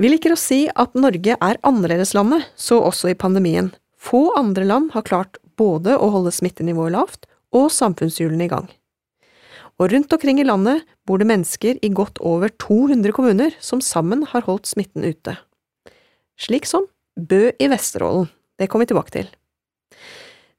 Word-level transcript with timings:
Vi 0.00 0.08
liker 0.08 0.32
å 0.32 0.38
si 0.40 0.62
at 0.80 0.94
Norge 0.96 1.34
er 1.36 1.58
annerledeslandet, 1.68 2.46
så 2.56 2.78
også 2.80 3.10
i 3.10 3.18
pandemien. 3.20 3.66
Få 4.00 4.30
andre 4.38 4.64
land 4.64 4.94
har 4.94 5.04
klart 5.04 5.36
både 5.60 5.92
å 5.92 6.08
holde 6.14 6.32
smittenivået 6.32 6.94
lavt 6.94 7.28
og 7.52 7.66
samfunnshjulene 7.74 8.46
i 8.46 8.48
gang. 8.48 8.70
Og 9.76 9.92
rundt 9.92 10.16
omkring 10.16 10.40
i 10.40 10.48
landet 10.48 10.88
bor 11.04 11.20
det 11.20 11.28
mennesker 11.28 11.76
i 11.84 11.92
godt 11.92 12.16
over 12.24 12.48
200 12.64 13.12
kommuner 13.12 13.52
som 13.60 13.84
sammen 13.84 14.24
har 14.32 14.48
holdt 14.48 14.72
smitten 14.72 15.04
ute. 15.04 15.36
Slik 16.40 16.64
som 16.64 16.88
Bø 17.20 17.50
i 17.52 17.68
Vesterålen. 17.68 18.30
Det 18.56 18.72
kommer 18.72 18.88
vi 18.88 18.94
tilbake 18.94 19.18
til. 19.18 19.28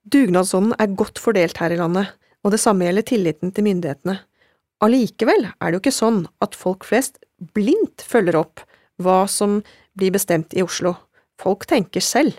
Dugnadsånden 0.05 0.77
er 0.77 0.97
godt 0.97 1.17
fordelt 1.21 1.57
her 1.57 1.73
i 1.73 1.81
landet, 1.81 2.13
og 2.45 2.53
det 2.53 2.61
samme 2.61 2.85
gjelder 2.85 3.09
tilliten 3.09 3.49
til 3.49 3.65
myndighetene. 3.65 4.21
Allikevel 4.85 5.47
er 5.49 5.65
det 5.65 5.79
jo 5.79 5.81
ikke 5.87 6.01
sånn 6.03 6.27
at 6.45 6.53
folk 6.57 6.85
flest 6.85 7.17
blindt 7.57 8.05
følger 8.05 8.37
opp 8.37 8.67
hva 9.05 9.25
som 9.29 9.59
blir 9.97 10.13
bestemt 10.15 10.55
i 10.55 10.63
Oslo. 10.63 10.95
Folk 11.41 11.65
tenker 11.69 12.03
selv. 12.03 12.37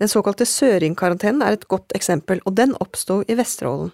Den 0.00 0.10
såkalte 0.10 0.46
Søring-karantenen 0.48 1.44
er 1.46 1.56
et 1.56 1.68
godt 1.70 1.94
eksempel, 1.94 2.40
og 2.46 2.56
den 2.58 2.74
oppsto 2.82 3.20
i 3.28 3.36
Vesterålen. 3.38 3.92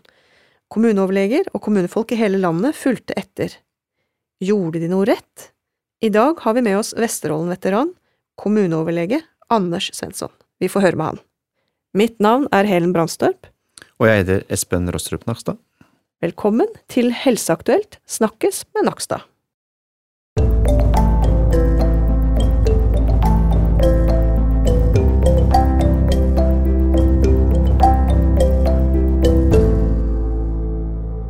Kommuneoverleger 0.72 1.48
og 1.54 1.62
kommunefolk 1.64 2.12
i 2.12 2.20
hele 2.20 2.40
landet 2.40 2.77
fulgte 2.77 3.16
etter. 3.16 3.54
Gjorde 4.44 4.82
de 4.82 4.90
noe 4.92 5.08
rett? 5.08 5.50
I 6.04 6.12
dag 6.14 6.38
har 6.44 6.54
vi 6.54 6.62
med 6.62 6.78
oss 6.78 6.92
Vesterålen-veteran, 6.96 7.94
kommuneoverlege 8.38 9.22
Anders 9.50 9.91
Svensson. 9.96 10.30
Vi 10.60 10.68
får 10.70 10.84
høre 10.84 11.00
med 11.00 11.10
han. 11.10 11.22
Mitt 11.96 12.20
navn 12.22 12.46
er 12.55 12.68
Helen 12.68 12.92
Brandstorp. 12.94 13.48
Og 13.98 14.06
jeg 14.06 14.22
heter 14.22 14.44
Espen 14.52 14.86
Rostrup 14.94 15.24
Nakstad. 15.27 15.58
Velkommen 16.22 16.70
til 16.91 17.12
Helseaktuelt 17.14 17.98
snakkes 18.10 18.64
med 18.77 18.88
Nakstad. 18.91 19.24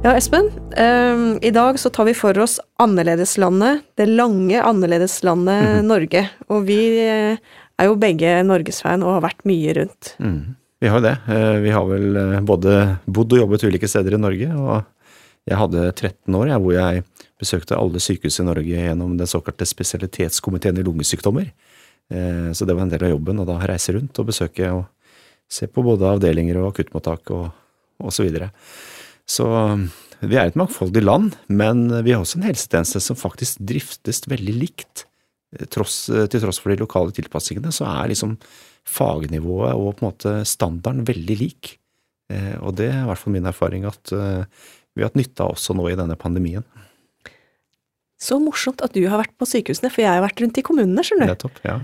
Ja, 0.08 0.14
Espen. 0.16 0.46
Um, 0.72 1.38
I 1.42 1.50
dag 1.52 1.76
så 1.76 1.90
tar 1.92 2.06
vi 2.08 2.14
for 2.16 2.38
oss 2.40 2.54
annerledeslandet, 2.80 3.82
det 4.00 4.06
lange 4.06 4.62
annerledeslandet 4.62 5.64
mm 5.64 5.66
-hmm. 5.74 5.82
Norge. 5.82 6.30
Og 6.48 6.64
vi 6.64 6.78
eh, 6.98 7.36
er 7.78 7.84
jo 7.84 7.94
begge 7.94 8.42
norgesfan 8.42 9.02
og 9.02 9.12
har 9.12 9.20
vært 9.20 9.44
mye 9.44 9.74
rundt. 9.74 10.16
Mm. 10.18 10.56
Vi 10.80 10.88
har 10.88 11.00
det. 11.00 11.16
Eh, 11.28 11.60
vi 11.60 11.70
har 11.70 11.84
vel 11.84 12.16
eh, 12.16 12.40
både 12.40 12.96
bodd 13.04 13.32
og 13.32 13.38
jobbet 13.38 13.64
ulike 13.64 13.88
steder 13.88 14.14
i 14.14 14.20
Norge. 14.20 14.48
Og 14.56 14.82
jeg 15.44 15.58
hadde 15.58 15.92
13 15.92 16.34
år 16.34 16.46
jeg, 16.48 16.60
hvor 16.60 16.72
jeg 16.72 17.04
besøkte 17.38 17.76
alle 17.76 18.00
sykehus 18.00 18.40
i 18.40 18.44
Norge 18.44 18.80
gjennom 18.80 19.18
den 19.18 19.26
såkalte 19.26 19.66
spesialitetskomiteen 19.66 20.78
i 20.78 20.82
lungesykdommer. 20.82 21.52
Så 22.52 22.64
det 22.64 22.74
var 22.74 22.82
en 22.82 22.88
del 22.88 23.04
av 23.04 23.10
jobben, 23.10 23.40
å 23.40 23.44
da 23.44 23.58
reise 23.58 23.92
rundt 23.92 24.18
og 24.18 24.26
besøke 24.26 24.72
og 24.72 24.84
se 25.50 25.66
på 25.66 25.82
både 25.82 26.08
avdelinger 26.08 26.56
og 26.56 26.72
akuttmottak 26.72 27.30
og, 27.30 27.50
og 28.00 28.12
så. 29.28 29.48
Så 30.18 30.26
vi 30.26 30.34
er 30.34 30.48
et 30.48 30.56
mangfoldig 30.58 31.02
land, 31.04 31.36
men 31.46 31.84
vi 32.02 32.10
har 32.10 32.24
også 32.24 32.40
en 32.40 32.48
helsetjeneste 32.48 33.02
som 33.04 33.18
faktisk 33.18 33.60
driftes 33.62 34.24
veldig 34.26 34.54
likt. 34.56 35.04
Tross, 35.72 36.08
til 36.10 36.42
tross 36.42 36.58
for 36.60 36.74
de 36.74 36.82
lokale 36.82 37.14
tilpasningene, 37.14 37.70
så 37.72 37.86
er 37.86 38.10
liksom 38.10 38.34
fagnivået 38.88 39.76
og 39.76 39.94
på 39.96 40.02
en 40.02 40.08
måte 40.08 40.34
standarden 40.48 41.06
veldig 41.08 41.36
lik. 41.38 41.76
Eh, 42.32 42.56
og 42.60 42.74
det 42.80 42.90
er 42.90 43.04
i 43.04 43.06
hvert 43.08 43.22
fall 43.22 43.34
min 43.36 43.48
erfaring 43.48 43.86
at 43.88 44.12
eh, 44.12 44.42
vi 44.92 45.04
har 45.04 45.12
hatt 45.12 45.20
nytte 45.20 45.44
av 45.44 45.54
også 45.54 45.76
nå 45.78 45.86
i 45.88 45.96
denne 45.98 46.18
pandemien. 46.20 46.66
Så 48.18 48.40
morsomt 48.42 48.82
at 48.82 48.96
du 48.96 49.04
har 49.06 49.20
vært 49.20 49.36
på 49.38 49.46
sykehusene, 49.46 49.92
for 49.94 50.02
jeg 50.02 50.10
har 50.10 50.24
vært 50.24 50.40
rundt 50.42 50.58
i 50.58 50.64
kommunene, 50.66 51.04
skjønner 51.06 51.28
du. 51.28 51.32
Nettopp, 51.36 51.60
ja. 51.62 51.76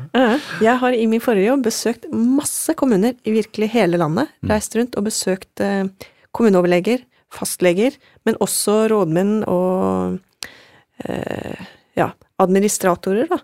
Jeg 0.67 0.81
har 0.83 0.97
i 0.98 1.05
min 1.06 1.22
forrige 1.22 1.47
jobb 1.47 1.62
besøkt 1.69 2.09
masse 2.11 2.75
kommuner 2.75 3.15
i 3.22 3.37
virkelig 3.37 3.70
hele 3.70 4.00
landet. 4.03 4.33
Mm. 4.42 4.50
Reist 4.50 4.75
rundt 4.75 4.98
og 4.98 5.06
besøkt 5.06 5.62
eh, 5.62 5.87
kommuneoverleger, 6.34 7.06
fastleger, 7.34 7.97
men 8.27 8.39
også 8.45 8.84
rådmenn 8.93 9.43
og 9.50 10.19
eh, 11.05 11.65
ja, 11.99 12.11
administratorer, 12.43 13.28
da. 13.31 13.41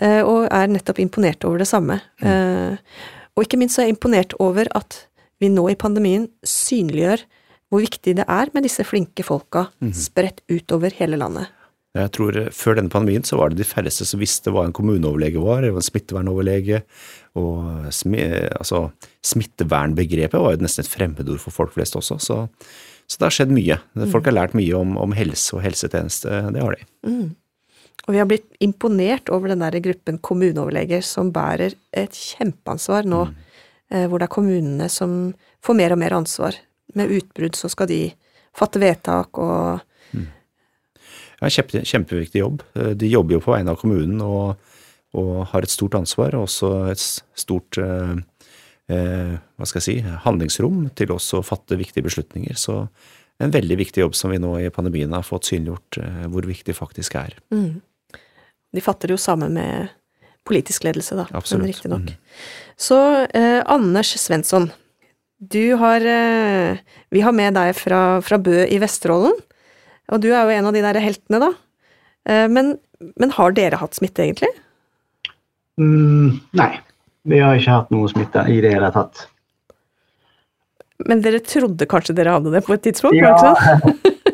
Eh, 0.00 0.22
og 0.24 0.46
er 0.48 0.70
nettopp 0.72 1.00
imponert 1.02 1.44
over 1.48 1.60
det 1.60 1.68
samme. 1.68 2.00
Mm. 2.22 2.28
Eh, 2.30 2.96
og 3.36 3.44
ikke 3.44 3.60
minst 3.60 3.78
er 3.78 3.88
jeg 3.88 3.96
imponert 3.96 4.36
over 4.40 4.70
at 4.76 5.04
vi 5.40 5.50
nå 5.52 5.66
i 5.72 5.78
pandemien 5.78 6.28
synliggjør 6.44 7.24
hvor 7.70 7.84
viktig 7.84 8.16
det 8.18 8.26
er 8.26 8.50
med 8.54 8.66
disse 8.66 8.84
flinke 8.84 9.24
folka 9.24 9.68
mm. 9.78 9.94
spredt 9.94 10.42
utover 10.50 10.94
hele 10.98 11.20
landet. 11.20 11.52
Jeg 11.96 12.12
tror 12.14 12.36
eh, 12.38 12.52
Før 12.54 12.78
denne 12.78 12.92
pandemien 12.92 13.26
så 13.26 13.38
var 13.38 13.50
det 13.50 13.60
de 13.60 13.68
færreste 13.68 14.06
som 14.06 14.22
visste 14.22 14.52
hva 14.54 14.64
en 14.66 14.74
kommuneoverlege 14.76 15.42
var, 15.42 15.64
eller 15.64 15.80
en 15.80 15.86
smittevernoverlege. 15.86 16.82
Og 17.40 17.90
smi, 17.94 18.22
altså, 18.56 18.88
smittevernbegrepet 19.26 20.38
var 20.40 20.56
jo 20.56 20.64
nesten 20.64 20.86
et 20.86 20.90
fremmedord 20.92 21.42
for 21.42 21.54
folk 21.54 21.74
flest 21.76 21.98
også. 21.98 22.18
Så 22.22 22.40
så 23.10 23.18
det 23.18 23.26
har 23.26 23.34
skjedd 23.34 23.50
mye. 23.50 23.76
Folk 24.12 24.28
har 24.28 24.36
lært 24.36 24.52
mye 24.54 24.74
om, 24.78 24.94
om 25.02 25.14
helse 25.18 25.56
og 25.56 25.64
helsetjeneste. 25.64 26.42
Det 26.54 26.62
har 26.62 26.76
de. 26.76 26.84
Mm. 27.08 27.32
Og 28.06 28.14
vi 28.14 28.20
har 28.20 28.28
blitt 28.30 28.46
imponert 28.62 29.32
over 29.34 29.50
den 29.50 29.64
der 29.64 29.76
gruppen 29.82 30.20
kommuneoverleger 30.22 31.02
som 31.04 31.32
bærer 31.34 31.74
et 31.90 32.16
kjempeansvar 32.16 33.08
nå, 33.10 33.24
mm. 33.28 33.36
eh, 33.90 34.06
hvor 34.06 34.22
det 34.22 34.28
er 34.28 34.34
kommunene 34.36 34.88
som 34.92 35.32
får 35.66 35.78
mer 35.80 35.96
og 35.96 36.00
mer 36.00 36.16
ansvar. 36.20 36.56
Med 36.94 37.12
utbrudd 37.18 37.58
så 37.58 37.70
skal 37.70 37.90
de 37.90 38.00
fatte 38.56 38.82
vedtak 38.82 39.38
og 39.38 39.82
mm. 40.14 40.26
Ja, 41.40 41.48
kjempe, 41.48 41.84
kjempeviktig 41.86 42.44
jobb. 42.44 42.64
Eh, 42.78 42.94
de 42.98 43.10
jobber 43.10 43.38
jo 43.38 43.44
på 43.44 43.54
vegne 43.56 43.74
av 43.74 43.82
kommunen 43.82 44.22
og, 44.24 44.54
og 45.18 45.34
har 45.52 45.66
et 45.66 45.74
stort 45.74 45.98
ansvar, 45.98 46.38
og 46.38 46.46
også 46.46 46.72
et 46.94 47.04
stort 47.42 47.78
eh, 47.82 48.16
Eh, 48.90 49.34
hva 49.38 49.68
skal 49.68 49.80
jeg 49.80 49.86
si, 49.86 50.14
handlingsrom 50.24 50.88
til 50.98 51.12
også 51.14 51.40
å 51.40 51.46
fatte 51.46 51.78
viktige 51.78 52.08
beslutninger. 52.08 52.56
Så 52.58 52.82
en 53.40 53.54
veldig 53.54 53.78
viktig 53.80 54.02
jobb 54.02 54.16
som 54.18 54.32
vi 54.32 54.40
nå 54.42 54.56
i 54.60 54.72
pandemien 54.74 55.12
har 55.14 55.26
fått 55.26 55.48
synliggjort 55.50 56.00
eh, 56.02 56.26
hvor 56.32 56.48
viktig 56.48 56.74
faktisk 56.76 57.16
er. 57.20 57.36
Mm. 57.54 57.80
De 58.70 58.82
fatter 58.84 59.10
det 59.10 59.16
jo 59.16 59.22
sammen 59.22 59.54
med 59.56 59.90
politisk 60.46 60.84
ledelse, 60.86 61.16
da. 61.18 61.26
Absolutt. 61.36 61.70
Riktignok. 61.70 62.10
Mm. 62.10 62.44
Så 62.80 62.98
eh, 63.36 63.60
Anders 63.70 64.12
Svensson, 64.18 64.70
du 65.40 65.76
har 65.80 66.04
eh, 66.04 66.80
Vi 67.08 67.22
har 67.24 67.32
med 67.32 67.56
deg 67.56 67.72
fra, 67.78 68.20
fra, 68.24 68.38
Bø 68.38 68.66
i 68.66 68.80
Vesterålen. 68.82 69.36
Og 70.10 70.20
du 70.20 70.32
er 70.32 70.42
jo 70.42 70.56
en 70.58 70.68
av 70.68 70.74
de 70.74 70.82
der 70.84 70.98
heltene, 71.00 71.40
da. 71.40 71.50
Eh, 72.28 72.46
men, 72.50 72.74
men, 73.14 73.32
har 73.36 73.54
dere 73.56 73.78
hatt 73.80 73.96
smitte, 73.96 74.26
egentlig? 74.26 74.50
Mm, 75.80 76.40
nei. 76.58 76.72
Vi 77.28 77.40
har 77.42 77.58
ikke 77.58 77.76
hatt 77.76 77.92
noe 77.92 78.08
smitte 78.08 78.46
i 78.48 78.60
det 78.64 78.72
hele 78.74 78.90
tatt. 78.94 79.26
Men 81.08 81.22
dere 81.24 81.40
trodde 81.44 81.88
kanskje 81.88 82.16
dere 82.16 82.36
hadde 82.36 82.52
det 82.52 82.62
på 82.66 82.76
et 82.76 82.82
tidspunkt? 82.84 83.16
Ja. 83.16 83.54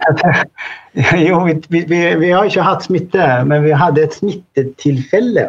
jo, 1.29 1.41
vi, 1.47 1.83
vi, 1.87 2.01
vi, 2.21 2.31
har 2.31 2.47
ikke 2.47 2.67
hatt 2.67 2.87
smitte, 2.87 3.27
men 3.47 3.65
vi 3.67 3.75
hadde 3.75 4.07
et 4.07 4.17
smittetilfelle 4.19 5.49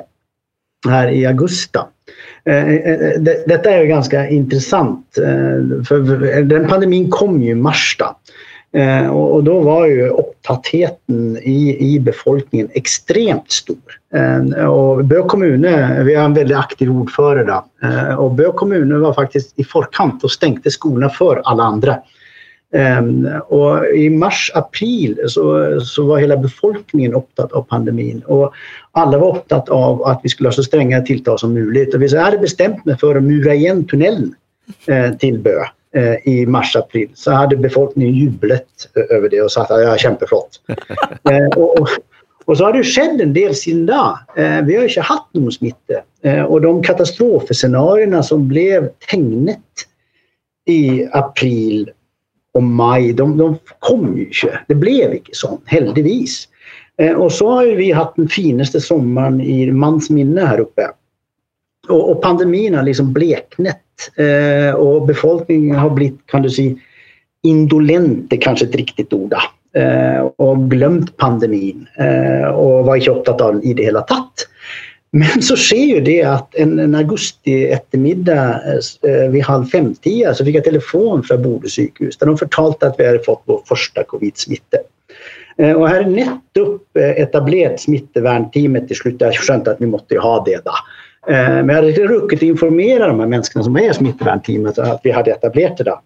her 0.87 1.13
i 1.13 1.23
augusti. 1.29 1.81
Eh, 2.47 2.69
eh, 2.73 2.91
eh, 2.93 3.15
dette 3.21 3.71
er 3.71 3.81
jo 3.81 3.91
ganske 3.91 4.27
interessant, 4.33 5.21
for 5.87 6.13
den 6.51 6.69
pandemien 6.69 7.09
kom 7.13 7.41
jo 7.41 7.55
i 7.55 7.59
mars. 7.59 7.89
da. 7.99 8.13
Eh, 8.77 9.09
och, 9.09 9.35
og, 9.35 9.63
var 9.63 9.85
ju 9.85 10.07
upptattheten 10.07 11.37
i, 11.37 11.77
i 11.93 11.99
befolkningen 11.99 12.69
extremt 12.73 13.51
stor. 13.51 13.77
Eh, 14.13 14.65
och 14.65 15.05
Bö 15.05 15.21
kommune, 15.21 16.03
vi 16.03 16.15
har 16.15 16.25
en 16.25 16.33
väldigt 16.33 16.57
aktiv 16.57 16.91
ordförande 16.91 17.61
eh, 17.83 18.15
och 18.15 18.31
Bö 18.31 18.51
kommune 18.51 18.97
var 18.97 19.13
faktiskt 19.13 19.59
i 19.59 19.63
förkant 19.63 20.23
och 20.23 20.31
stängde 20.31 20.71
skolorna 20.71 21.09
för 21.09 21.41
alla 21.45 21.63
andra. 21.63 21.97
Eh, 22.73 23.37
och 23.37 23.87
I 23.87 24.09
mars-april 24.09 25.19
så, 25.27 25.79
så, 25.81 26.05
var 26.05 26.17
hela 26.17 26.37
befolkningen 26.37 27.13
upptatt 27.13 27.51
av 27.51 27.61
pandemin 27.61 28.21
och 28.25 28.53
alla 28.91 29.17
var 29.17 29.37
upptatt 29.37 29.69
av 29.69 30.03
att 30.03 30.19
vi 30.23 30.29
skulle 30.29 30.47
ha 30.47 30.53
så 30.53 30.63
stränga 30.63 31.01
tilltag 31.01 31.39
som 31.39 31.53
möjligt. 31.53 31.93
Och 31.93 32.01
vi 32.01 32.17
hade 32.17 32.37
bestämt 32.37 32.85
mig 32.85 32.97
för 32.97 33.15
att 33.15 33.23
mura 33.23 33.53
igen 33.53 33.85
tunneln 33.85 34.35
tunnelen 34.87 35.11
eh, 35.11 35.17
til 35.17 35.39
Bø, 35.39 35.51
Eh, 35.51 35.76
i 36.25 36.45
mars-april 36.49 37.09
så 37.17 37.35
hadde 37.35 37.59
befolkningen 37.61 38.15
jublet 38.15 38.87
over 39.07 39.29
det 39.31 39.41
og 39.43 39.51
sagt 39.53 39.73
at 39.73 39.83
ja, 39.85 39.95
kjempeflott. 39.99 40.61
Eh, 41.27 41.47
og, 41.59 41.89
og, 42.45 42.53
så 42.55 42.67
har 42.69 42.75
det 42.77 42.85
skjedd 42.87 43.19
en 43.19 43.33
del 43.35 43.51
siden 43.57 43.83
da. 43.89 44.21
Eh, 44.39 44.61
vi 44.63 44.77
har 44.77 44.87
ikke 44.87 45.03
hatt 45.09 45.25
noen 45.35 45.51
smitte. 45.51 46.03
Og 46.47 46.61
de 46.63 46.71
katastrofescenarioene 46.87 48.21
som 48.23 48.45
ble 48.47 48.93
tegnet 49.03 49.83
i 50.71 51.03
april 51.15 51.89
og 52.55 52.63
mai, 52.63 53.11
de, 53.15 53.27
de 53.39 53.49
kom 53.85 54.07
jo 54.15 54.27
ikke. 54.27 54.61
Det 54.71 54.77
ble 54.79 54.95
ikke 55.19 55.35
sånn, 55.35 55.59
heldigvis. 55.71 56.39
Og 57.19 57.27
så 57.35 57.49
har 57.59 57.73
vi 57.77 57.91
hatt 57.95 58.15
den 58.17 58.31
fineste 58.31 58.81
sommeren 58.83 59.37
i 59.43 59.67
manns 59.71 60.09
minne 60.11 60.47
her 60.47 60.63
oppe 60.63 60.89
och, 61.87 62.11
och 62.11 62.21
pandemin 62.21 62.75
har 62.75 62.83
liksom 62.83 63.13
bleknet 63.13 63.77
Eh, 64.15 64.73
och 64.73 65.05
befolkningen 65.05 65.75
har 65.75 65.89
blivit, 65.89 66.19
kan 66.25 66.41
du 66.41 66.49
säga, 66.49 66.75
indolent, 67.43 68.29
det 68.29 68.37
kanske 68.37 68.65
är 68.65 68.69
ett 68.69 68.75
riktigt 68.75 69.13
ord. 69.13 69.33
eh, 69.73 70.29
och 70.35 70.69
glömt 70.69 71.17
pandemin 71.17 71.87
Eh, 71.97 72.47
och 72.47 72.85
var 72.85 72.95
inte 72.95 73.11
upptatt 73.11 73.41
av 73.41 73.53
den 73.53 73.63
i 73.63 73.73
det 73.73 73.83
hela. 73.83 74.01
tatt. 74.01 74.33
Men 75.11 75.41
så 75.41 75.55
sker 75.55 75.85
ju 75.95 76.01
det 76.01 76.23
att 76.23 76.55
en, 76.55 76.79
en 76.79 76.95
augusti 76.95 77.65
eftermiddag 77.65 78.61
eh, 79.03 79.11
eh 79.11 79.29
vid 79.29 79.43
halv 79.43 79.65
fem-tida 79.65 80.33
så 80.33 80.45
fick 80.45 80.55
jag 80.55 80.63
telefon 80.63 81.23
från 81.23 81.43
Bodö 81.43 81.67
sjukhus 81.67 82.17
där 82.17 82.27
de 82.27 82.37
förtalade 82.37 82.87
att 82.87 82.95
vi 82.97 83.05
hade 83.05 83.19
fått 83.19 83.41
vår 83.45 83.61
första 83.65 84.03
covid-smitte. 84.03 84.77
Eh, 85.57 85.71
och 85.71 85.89
här 85.89 86.01
är 86.01 86.05
nettopp 86.05 86.97
eh, 86.99 87.21
etablerat 87.21 87.79
smittevärnteamet 87.79 88.87
till 88.87 88.97
slut. 88.97 89.15
Jag 89.19 89.35
skönt 89.35 89.67
att 89.67 89.81
vi 89.81 89.85
måste 89.85 90.17
ha 90.17 90.43
det 90.43 90.65
då. 90.65 90.71
Eh, 91.27 91.35
men 91.35 91.69
jag 91.69 91.75
hade 91.75 91.91
ruckit 91.91 92.41
informera 92.41 93.07
de 93.07 93.19
här 93.19 93.27
människorna 93.27 93.63
som 93.63 93.75
är 93.75 93.91
i 93.91 93.93
smittevärnteamet 93.93 94.79
att 94.79 95.01
vi 95.03 95.11
hade 95.11 95.31
etablerat 95.31 95.77
det 95.77 95.83
då. 95.83 96.01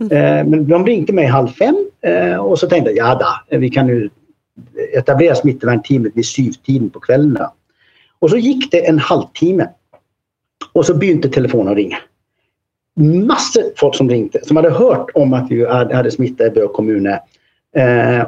Eh, 0.00 0.44
men 0.46 0.68
de 0.68 0.86
ringde 0.86 1.12
mig 1.12 1.26
halv 1.26 1.48
fem 1.48 1.76
eh, 2.00 2.36
och 2.36 2.58
så 2.58 2.68
tänkte 2.68 2.90
jag, 2.90 3.20
ja 3.20 3.58
vi 3.58 3.70
kan 3.70 3.86
nu 3.86 4.10
etablera 4.92 5.34
smittevärnteamet 5.34 6.12
vid 6.14 6.26
syvtiden 6.26 6.90
på 6.90 7.00
kvällen. 7.00 7.38
Och 8.18 8.30
så 8.30 8.36
gick 8.36 8.70
det 8.70 8.88
en 8.88 8.98
halvtimme 8.98 9.68
och 10.72 10.86
så 10.86 10.94
började 10.94 11.28
telefonen 11.28 11.68
att 11.68 11.76
ringa. 11.76 11.98
Massor 13.26 13.62
folk 13.76 13.94
som 13.94 14.10
ringde 14.10 14.44
som 14.44 14.56
hade 14.56 14.70
hört 14.70 15.10
om 15.14 15.32
att 15.32 15.50
vi 15.50 15.66
hade 15.66 16.10
smitta 16.10 16.46
i 16.46 16.50
Bö 16.50 16.68
kommun 16.68 17.08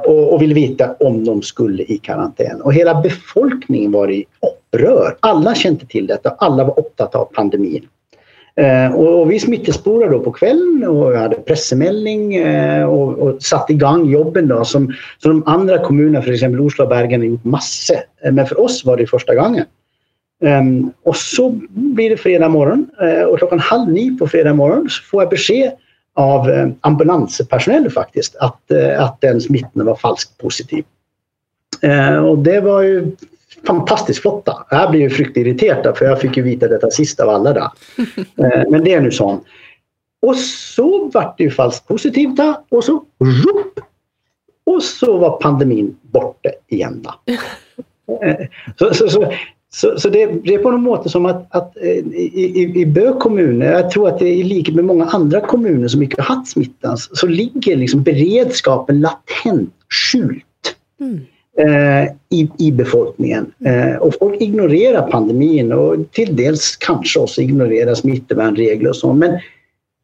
och 0.07 0.43
ville 0.43 0.55
veta 0.55 0.93
om 0.93 1.25
de 1.25 1.43
skulle 1.43 1.83
i 1.83 1.99
karantän. 1.99 2.61
Och 2.61 2.75
hela 2.75 3.01
befolkningen 3.01 3.93
var 3.93 4.11
i 4.11 4.25
upprör. 4.77 5.17
Alla 5.21 5.55
kände 5.55 5.87
till 5.87 6.07
detta. 6.07 6.31
Alla 6.31 6.65
var 6.65 6.79
upptagna 6.79 7.21
av 7.21 7.25
pandemin. 7.25 7.89
Eh, 8.57 8.95
och, 8.95 9.31
vi 9.31 9.41
smittespårade 9.41 10.13
då 10.13 10.21
på 10.21 10.33
kvällen 10.33 10.85
och 10.89 11.17
hade 11.17 11.37
pressemelding 11.37 12.35
eh, 12.35 12.85
och, 12.85 13.19
och 13.19 13.43
satte 13.43 13.73
igång 13.73 14.11
jobben 14.11 14.49
då 14.49 14.65
som, 14.65 14.95
som 15.19 15.31
de 15.31 15.43
andra 15.47 15.79
kommunerna, 15.79 16.23
för 16.23 16.33
exempel 16.33 16.61
Oslo 16.61 16.83
och 16.85 16.89
Bergen, 16.89 17.21
har 17.21 17.27
gjort 17.27 17.45
massor. 17.45 17.97
Eh, 18.25 18.33
men 18.33 18.47
för 18.47 18.61
oss 18.61 18.85
var 18.85 18.97
det 18.97 19.07
första 19.07 19.35
gången. 19.35 19.65
Um, 20.41 20.93
och 21.03 21.17
så 21.17 21.51
blir 21.69 22.11
det 22.11 22.17
fredag 22.17 22.49
morgon 22.49 22.87
uh, 23.03 23.23
och 23.23 23.39
klockan 23.39 23.59
halv 23.59 23.93
nio 23.93 24.19
på 24.19 24.27
fredag 24.29 24.55
morgon 24.55 24.91
så 24.91 25.03
får 25.03 25.23
jag 25.23 25.31
besked 25.31 25.73
av 26.15 26.51
eh, 26.51 26.67
uh, 26.67 26.73
ambulanspersonal 26.81 27.91
faktiskt 27.91 28.37
att, 28.37 28.61
uh, 28.73 29.03
att 29.03 29.21
den 29.21 29.41
smittan 29.41 29.85
var 29.85 29.95
falskt 29.95 30.39
positiv. 30.39 30.85
och 32.29 32.39
det 32.39 32.61
var 32.61 32.83
ju 32.83 33.17
fantastiskt 33.67 34.23
flotta. 34.23 34.67
Jag 34.71 34.91
blev 34.91 35.03
ju 35.03 35.11
fruktigt 35.11 35.47
irriterad 35.47 35.97
för 35.97 36.05
jag 36.05 36.21
fick 36.21 36.37
ju 36.37 36.43
veta 36.43 36.69
detta 36.69 36.91
sist 36.91 37.21
av 37.21 37.29
alla. 37.29 37.53
Där. 37.53 37.69
Men 38.71 38.85
det 38.85 38.93
är 38.93 39.01
nu 39.01 39.11
så. 39.11 39.41
Och 40.23 40.37
så 40.37 41.11
vart 41.15 41.39
det 41.39 41.45
ju 41.45 41.51
falskt 41.51 41.89
positivt 41.89 42.41
och 42.69 42.85
så 42.85 43.05
rup, 43.19 43.81
och 44.67 44.83
så 44.83 45.19
var 45.19 45.41
pandemin 45.41 45.97
borta 46.03 46.51
igen. 46.69 47.07
Så, 48.79 48.95
så, 48.95 49.09
så, 49.09 49.33
så, 49.73 50.01
så 50.01 50.09
det, 50.09 50.27
det, 50.27 50.55
är 50.55 50.59
på 50.59 50.71
något 50.71 50.81
måte 50.81 51.09
som 51.09 51.27
att, 51.27 51.55
att 51.55 51.77
eh, 51.77 51.89
i, 51.89 52.73
i 52.77 52.87
Bö 52.87 53.13
kommun, 53.13 53.61
jag 53.61 53.91
tror 53.91 54.09
att 54.09 54.19
det 54.19 54.29
är 54.29 54.33
i 54.33 54.43
likhet 54.43 54.75
med 54.75 54.85
många 54.85 55.05
andra 55.05 55.41
kommuner 55.41 55.89
som 55.89 56.03
inte 56.03 56.23
har 56.23 56.37
haft 56.37 56.51
smittan, 56.51 56.99
så 56.99 57.27
ligger 57.27 57.77
liksom 57.77 58.03
beredskapen 58.03 59.01
latent 59.01 59.75
skjult 59.89 60.77
mm. 61.01 61.21
Eh, 61.59 62.05
i, 62.29 62.51
i 62.59 62.73
befolkningen. 62.73 63.53
Eh, 63.65 63.97
och 63.97 64.15
folk 64.19 64.41
ignorerar 64.41 65.11
pandemin 65.11 65.73
och 65.73 66.13
till 66.13 66.37
dels 66.37 66.77
kanske 66.77 67.21
också 67.21 67.41
ignorerar 67.41 67.95
smittevärnregler 67.95 68.91
och 68.91 68.97
så. 68.97 69.13
Men, 69.13 69.39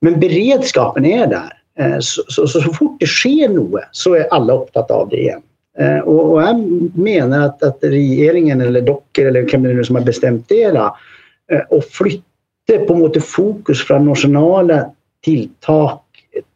men 0.00 0.20
beredskapen 0.20 1.04
är 1.04 1.26
där. 1.26 1.52
Eh, 1.78 1.98
så, 2.00 2.22
så, 2.28 2.46
så, 2.46 2.60
så, 2.60 2.72
fort 2.72 3.00
det 3.00 3.06
sker 3.06 3.48
något 3.48 3.82
så 3.92 4.14
är 4.14 4.34
alla 4.34 4.54
upptagna 4.54 4.94
av 4.94 5.08
det 5.08 5.16
igen. 5.16 5.42
Eh, 5.78 5.98
och, 5.98 6.32
och 6.32 6.42
jag 6.42 6.56
menar 6.94 7.46
att, 7.46 7.62
att 7.62 7.78
regeringen 7.82 8.60
eller 8.60 8.80
docker 8.80 9.26
eller 9.26 9.48
kommuner 9.48 9.82
som 9.82 9.96
har 9.96 10.02
bestämt 10.02 10.48
det 10.48 10.64
eh, 10.64 11.60
och 11.70 11.84
flytta 11.84 12.78
på 12.86 12.94
något 12.94 13.24
fokus 13.24 13.82
från 13.84 14.04
nationella 14.04 14.90
tilltag 15.24 15.98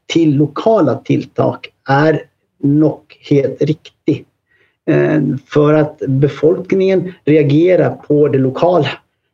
till 0.06 0.36
lokala 0.36 0.94
tilltag 0.94 1.56
är 1.88 2.22
nog 2.62 3.00
helt 3.30 3.62
riktigt. 3.62 4.28
Eh, 4.86 5.22
för 5.46 5.74
att 5.74 5.98
befolkningen 6.08 7.12
reagerar 7.24 7.90
på 7.90 8.28
det 8.28 8.38
lokala. 8.38 8.88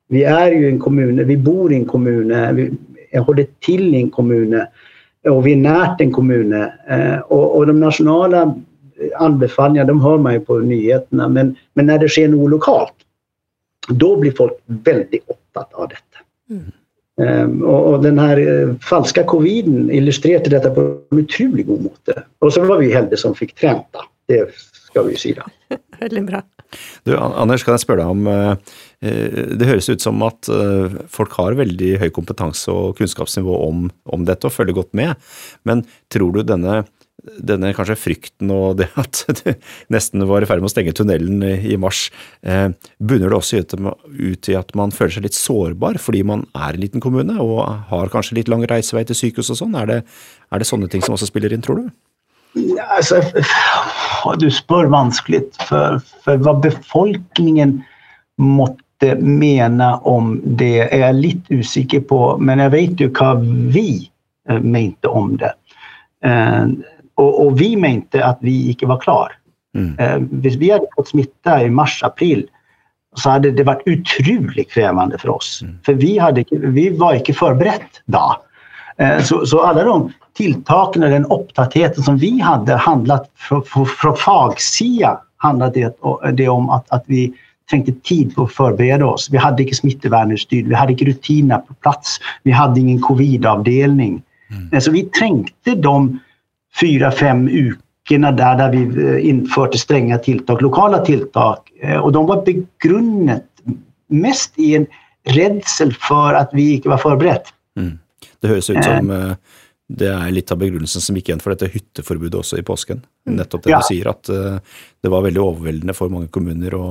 Vi 0.09 0.25
är 0.25 0.53
ju 0.53 0.69
en 0.69 0.79
kommun, 0.79 1.27
vi 1.27 1.37
bor 1.37 1.73
i 1.73 1.77
en 1.77 1.85
kommun, 1.85 2.57
vi 2.57 3.19
håller 3.19 3.47
till 3.61 3.95
i 3.95 3.99
en 3.99 4.11
kommun 4.11 4.63
och 5.25 5.47
vi 5.47 5.53
är 5.53 5.57
närt 5.57 6.01
en 6.01 6.13
kommun. 6.13 6.67
Och, 7.29 7.57
och 7.57 7.67
de 7.67 7.81
nationella 7.81 8.55
anbefallningar, 9.17 9.85
de 9.85 10.01
hör 10.01 10.19
man 10.19 10.33
ju 10.33 10.41
på 10.41 10.59
nyheterna, 10.59 11.29
men, 11.29 11.57
men 11.75 11.87
när 11.87 11.99
det 11.99 12.09
sker 12.09 12.29
något 12.29 12.51
lokalt, 12.51 12.95
då 13.89 14.17
blir 14.17 14.33
folk 14.33 14.53
väldigt 14.67 15.31
upptatt 15.31 15.73
av 15.73 15.89
detta. 15.89 16.19
Mm. 16.51 16.73
Um, 17.17 17.63
och, 17.63 17.93
och, 17.93 18.03
den 18.03 18.19
här 18.19 18.77
falska 18.83 19.25
coviden 19.25 19.91
illustrerade 19.91 20.51
detta 20.51 20.71
på 20.71 20.81
en 21.11 21.19
otroligt 21.19 21.67
god 21.67 21.83
måte. 21.83 22.23
Och 22.39 22.53
så 22.53 22.65
var 22.65 22.79
vi 22.79 22.93
heldige 22.93 23.17
som 23.17 23.35
fick 23.35 23.55
tränta, 23.55 23.99
det 24.27 24.51
ska 24.93 25.03
vi 25.03 25.11
ju 25.11 25.19
säga. 25.19 25.47
Väldigt 26.01 26.27
bra. 26.27 26.43
Du, 27.03 27.17
Anders, 27.17 27.65
kan 27.65 27.73
jag 27.73 27.83
spørre 27.83 28.01
deg 28.01 28.11
om 28.15 28.27
uh, 28.27 28.55
Det 29.59 29.69
høres 29.69 29.91
ut 29.93 30.01
som 30.05 30.23
at 30.25 30.49
uh, 30.49 30.95
folk 31.13 31.37
har 31.37 31.59
veldig 31.59 31.91
høy 32.01 32.09
kompetanse 32.17 32.73
og 32.73 32.97
kunnskapsnivå 33.01 33.59
om, 33.67 33.87
om 34.09 34.25
dette 34.29 34.49
og 34.49 34.55
følger 34.55 34.79
godt 34.81 34.97
med. 34.97 35.17
Men 35.69 35.85
tror 36.13 36.33
du 36.37 36.45
denne 36.47 36.83
denne 37.23 37.69
kanskje 37.77 37.95
frykten 38.01 38.51
og 38.51 38.81
det 38.81 38.89
at 38.99 39.21
det 39.43 39.53
nesten 39.95 40.25
var 40.27 40.43
i 40.43 40.49
ferd 40.49 40.63
med 40.63 40.71
å 40.71 40.73
stenge 40.73 40.95
tunnelen 40.97 41.45
i 41.45 41.77
mars, 41.79 42.09
eh, 42.43 42.73
bunner 42.99 43.31
det 43.31 43.37
også 43.37 43.61
ut 43.63 44.51
i 44.51 44.57
at 44.59 44.73
man 44.75 44.91
føler 44.91 45.15
seg 45.15 45.29
litt 45.29 45.39
sårbar 45.39 46.01
fordi 46.03 46.25
man 46.27 46.43
er 46.51 46.73
en 46.73 46.83
liten 46.83 47.05
kommune 47.05 47.37
og 47.39 47.61
har 47.93 48.11
kanskje 48.11 48.41
litt 48.41 48.51
lang 48.51 48.67
reisevei 48.67 49.05
til 49.07 49.21
sykehus 49.21 49.53
og 49.55 49.61
sånn? 49.61 49.77
Er 49.79 49.93
det, 49.93 50.01
er 50.51 50.65
det 50.65 50.67
sånne 50.67 50.91
ting 50.91 51.05
som 51.05 51.15
også 51.15 51.31
spiller 51.31 51.55
inn, 51.55 51.63
tror 51.63 51.85
du? 51.85 51.93
Alltså, 52.53 53.23
du 54.41 54.49
spør 54.51 54.91
vanskelig, 54.93 55.43
for, 55.69 56.01
for 56.25 56.43
hva 56.43 56.55
befolkningen 56.63 57.81
måtte 58.43 59.17
mene 59.19 59.89
om 60.09 60.37
det 60.59 60.87
er 60.87 61.07
jeg 61.07 61.19
litt 61.19 61.51
usikker 61.51 62.05
på, 62.09 62.21
men 62.39 62.63
jeg 62.63 62.75
vet 62.75 63.03
jo 63.03 63.11
hva 63.19 63.35
vi 63.43 63.89
eh, 64.49 64.61
mente 64.63 65.11
om 65.11 65.37
det. 65.41 65.53
Eh, 66.25 66.67
och, 67.15 67.47
och 67.47 67.61
vi 67.61 67.77
mente 67.77 68.25
att 68.25 68.39
vi 68.41 68.71
inte 68.71 68.87
var 68.87 69.01
klar. 69.01 69.33
Mm. 69.77 69.99
Eh, 69.99 70.19
vi 70.59 70.71
hade 70.71 70.87
fått 70.97 71.09
smitta 71.09 71.63
i 71.65 71.71
mars, 71.71 72.03
april 72.03 72.47
så 73.17 73.31
hade 73.31 73.51
det 73.51 73.65
varit 73.65 73.89
otroligt 73.89 74.71
krävande 74.71 75.19
för 75.19 75.29
oss. 75.29 75.63
Mm. 75.63 75.79
För 75.85 75.95
vi, 75.95 76.19
hade, 76.19 76.45
vi 76.51 76.97
var 76.97 77.15
inte 77.15 77.33
förberett 77.33 78.03
då. 78.05 78.43
Eh, 78.97 79.23
så, 79.23 79.47
så 79.47 79.61
alla 79.61 79.85
de 79.85 80.13
tilltagen, 80.37 81.01
den 81.01 81.25
upptattheten 81.25 82.03
som 82.03 82.17
vi 82.17 82.41
hade 82.41 82.77
handlat 82.77 83.31
från 84.01 84.17
fagsida 84.17 85.21
handlade 85.37 85.81
det, 85.81 86.33
det 86.33 86.49
om 86.49 86.71
att, 86.71 86.91
att 86.91 87.05
vi 87.07 87.33
tänkte 87.71 87.93
tid 87.93 88.35
på 88.35 88.43
att 88.43 88.53
förbereda 88.53 89.07
oss. 89.07 89.29
Vi 89.31 89.37
hade 89.37 89.63
inte 89.63 89.75
smittevärnutstyr, 89.75 90.65
vi 90.65 90.75
hade 90.75 90.93
inte 90.93 91.05
rutiner 91.05 91.59
på 91.59 91.75
plats, 91.75 92.19
vi 92.43 92.51
hade 92.51 92.81
ingen 92.81 93.01
covidavdelning. 93.01 94.23
Mm. 94.51 94.69
Eh, 94.73 94.81
så 94.81 94.91
vi 94.91 95.03
tänkte 95.03 95.75
de 95.75 96.19
fyra, 96.81 97.11
fem 97.11 97.49
ukerna 97.49 98.33
där, 98.33 98.57
där 98.57 98.71
vi 98.71 99.05
eh, 99.05 99.29
införde 99.29 99.79
stränga 99.79 100.19
tilltag, 100.19 100.63
lokala 100.63 100.99
tilltag. 100.99 101.57
Och 102.03 102.13
de 102.13 102.27
var 102.27 102.45
begrunnet 102.45 103.45
mest 104.09 104.59
i 104.59 104.77
en 104.77 104.87
rädsel 105.25 105.95
för 105.95 106.35
att 106.35 106.51
vi 106.53 106.75
inte 106.75 106.89
var 106.89 106.99
förberett. 106.99 107.45
Mm. 107.77 107.99
Det 108.43 108.51
høres 108.51 108.71
ut 108.73 108.83
som 108.83 109.13
eh, 109.15 109.61
det 109.93 110.09
er 110.09 110.35
litt 110.35 110.51
av 110.55 110.61
begrunnelsen 110.61 111.05
som 111.05 111.17
gikk 111.19 111.31
igjen 111.31 111.43
for 111.43 111.55
dette 111.55 111.71
hytteforbudet 111.73 112.39
også 112.41 112.59
i 112.61 112.67
påsken. 112.67 113.03
Mm. 113.29 113.37
Nettopp 113.39 113.67
det 113.67 113.75
ja. 113.75 113.81
du 113.83 113.89
sier, 113.91 114.09
at 114.09 114.31
det 114.31 115.11
var 115.13 115.25
veldig 115.27 115.43
overveldende 115.43 115.95
for 115.97 116.13
mange 116.13 116.31
kommuner 116.33 116.77
å 116.79 116.87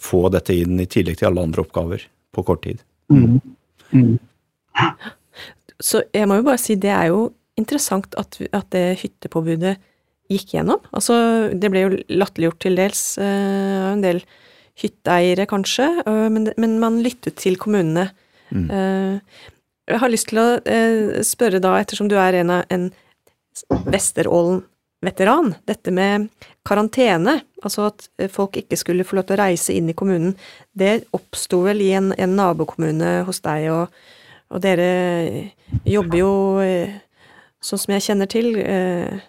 få 0.00 0.22
dette 0.32 0.56
inn 0.56 0.80
i 0.80 0.88
tillegg 0.88 1.18
til 1.20 1.28
alle 1.28 1.44
andre 1.44 1.66
oppgaver 1.66 2.06
på 2.32 2.44
kort 2.46 2.62
tid. 2.64 2.80
Mm. 3.12 3.40
Mm. 3.92 4.16
Så 5.80 6.02
jeg 6.14 6.28
må 6.30 6.38
jo 6.40 6.46
bare 6.46 6.62
si, 6.62 6.78
det 6.80 6.92
er 6.94 7.10
jo 7.10 7.30
interessant 7.60 8.14
at, 8.20 8.38
at 8.56 8.68
det 8.74 9.00
hyttepåbudet 9.02 9.76
gikk 10.30 10.54
gjennom. 10.54 10.82
Altså, 10.94 11.16
det 11.56 11.70
ble 11.72 11.84
jo 11.84 11.94
latterliggjort 12.20 12.60
til 12.62 12.78
dels 12.78 13.04
uh, 13.20 13.90
en 13.92 14.04
del 14.04 14.22
hytteeiere, 14.80 15.48
kanskje, 15.50 15.88
uh, 16.06 16.28
men, 16.32 16.52
men, 16.60 16.78
man 16.82 17.00
lyttet 17.04 17.40
til 17.42 17.58
kommunene. 17.60 18.10
Mm. 18.50 18.66
Jag 19.90 19.96
jeg 19.96 20.02
har 20.04 20.10
lyst 20.12 20.28
til 20.30 20.38
å 20.38 20.48
eh, 20.70 21.22
spørre 21.26 21.58
da, 21.58 21.72
ettersom 21.82 22.06
du 22.06 22.14
er 22.14 22.36
en, 22.38 22.50
en 22.62 22.84
Vesterålen-veteran, 23.90 25.48
dette 25.66 25.90
med 25.90 26.28
karantene, 26.62 27.40
altså 27.58 27.88
at 27.88 28.06
eh, 28.22 28.30
folk 28.30 28.54
ikke 28.60 28.78
skulle 28.78 29.02
få 29.02 29.18
lov 29.18 29.26
til 29.26 29.34
å 29.34 29.40
reise 29.40 29.74
inn 29.74 29.90
i 29.90 29.96
kommunen, 29.98 30.36
det 30.78 31.08
oppsto 31.16 31.64
vel 31.64 31.82
i 31.82 31.90
en, 31.98 32.12
en 32.14 32.36
nabokommune 32.38 33.24
hos 33.26 33.42
deg, 33.42 33.66
og, 33.74 33.90
og 34.54 34.62
dere 34.62 34.86
jobber 35.82 36.22
jo 36.22 36.32
eh, 36.62 36.94
sånn 37.58 37.82
som 37.82 37.94
jeg 37.96 38.06
kjenner 38.06 38.30
til 38.30 38.54
eh, 38.62 39.26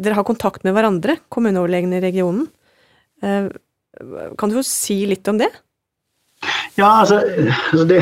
Dere 0.00 0.16
har 0.16 0.24
kontakt 0.24 0.62
med 0.64 0.72
hverandre, 0.72 1.18
kommuneoverlegene 1.32 1.98
i 1.98 2.04
regionen. 2.04 2.46
Eh, 3.24 3.48
kan 4.40 4.52
du 4.52 4.56
få 4.56 4.62
si 4.68 5.02
litt 5.08 5.28
om 5.32 5.40
det? 5.40 5.50
Ja, 6.76 7.00
alltså, 7.00 7.20
alltså 7.20 7.84
det, 7.88 8.00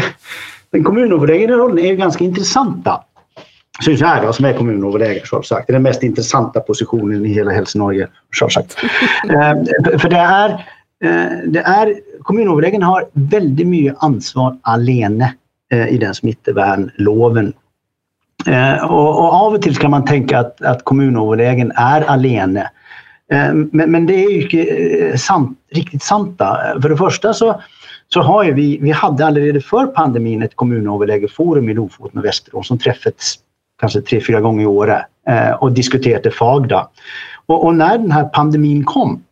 den 0.72 0.84
kommunöverläggande 0.84 1.54
rollen 1.56 1.78
är 1.78 1.88
ju 1.88 1.96
ganska 1.96 2.24
intressanta. 2.24 3.04
Syns 3.84 4.02
här 4.02 4.22
då, 4.22 4.32
som 4.32 4.44
är 4.44 4.52
kommunöverläggare, 4.52 5.26
självsagt. 5.26 5.66
Det 5.66 5.70
är 5.70 5.74
den 5.74 5.82
mest 5.82 6.02
intressanta 6.02 6.60
positionen 6.60 7.26
i 7.26 7.28
hela 7.28 7.50
Hälsingland, 7.50 8.06
självsagt. 8.30 8.76
eh, 9.28 9.98
för 9.98 10.08
det 10.08 10.16
är, 10.16 10.50
eh, 11.04 11.38
det 11.46 11.60
är 11.60 11.94
kommunöverläggaren 12.22 12.82
har 12.82 13.08
väldigt 13.12 13.66
mycket 13.66 13.96
ansvar 13.98 14.58
alene 14.62 15.34
eh, 15.72 15.88
i 15.88 15.98
den 15.98 16.14
smittevärnloven. 16.14 17.52
Eh, 18.46 18.84
och, 18.84 19.08
och, 19.08 19.32
av 19.32 19.54
och 19.54 19.62
till 19.62 19.76
kan 19.76 19.90
man 19.90 20.04
tänka 20.04 20.38
att, 20.38 20.62
att 20.62 20.84
kommunöverlägaren 20.84 21.72
är 21.76 22.00
alene. 22.00 22.70
Men, 23.52 23.90
men, 23.90 24.06
det 24.06 24.14
är 24.14 24.30
ju 24.30 24.42
inte 24.42 25.18
sant, 25.18 25.58
riktigt 25.70 26.02
sant. 26.02 26.38
För 26.82 26.88
det 26.88 26.96
första 26.96 27.34
så 27.34 27.60
så 28.12 28.20
har 28.20 28.44
vi, 28.44 28.78
vi 28.82 28.90
hade 28.90 29.26
allerede 29.26 29.60
för 29.60 29.86
pandemin 29.86 30.42
ett 30.42 30.56
kommunöverlägeforum 30.56 31.68
i 31.68 31.74
Lofoten 31.74 32.18
och 32.18 32.24
Västerås 32.24 32.68
som 32.68 32.78
träffats 32.78 33.38
kanske 33.80 34.00
tre, 34.00 34.20
fyra 34.20 34.40
gånger 34.40 34.62
i 34.62 34.66
året 34.66 35.02
eh, 35.28 35.50
och 35.50 35.72
diskuterade 35.72 36.30
Fagda. 36.30 36.88
Och, 37.46 37.64
och, 37.64 37.74
när 37.74 37.98
den 37.98 38.10
här 38.10 38.24
pandemin 38.24 38.84
kom 38.84 39.22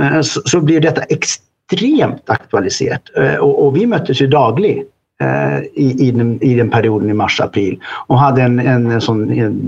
eh, 0.00 0.20
så, 0.20 0.40
så, 0.44 0.60
blev 0.60 0.80
detta 0.80 1.02
extremt 1.02 2.30
aktualiserat 2.30 3.02
eh, 3.16 3.34
och, 3.34 3.66
och, 3.66 3.76
vi 3.76 3.86
möttes 3.86 4.20
ju 4.20 4.26
dagligen 4.26 4.84
eh, 5.20 5.58
i, 5.58 6.08
i, 6.08 6.10
den, 6.10 6.42
i 6.42 6.54
den 6.54 6.70
perioden 6.70 7.10
i 7.10 7.12
mars-april 7.12 7.80
och 8.06 8.18
hade 8.18 8.42
en, 8.42 8.58
en, 8.58 8.90
en 8.90 9.00
sån 9.00 9.24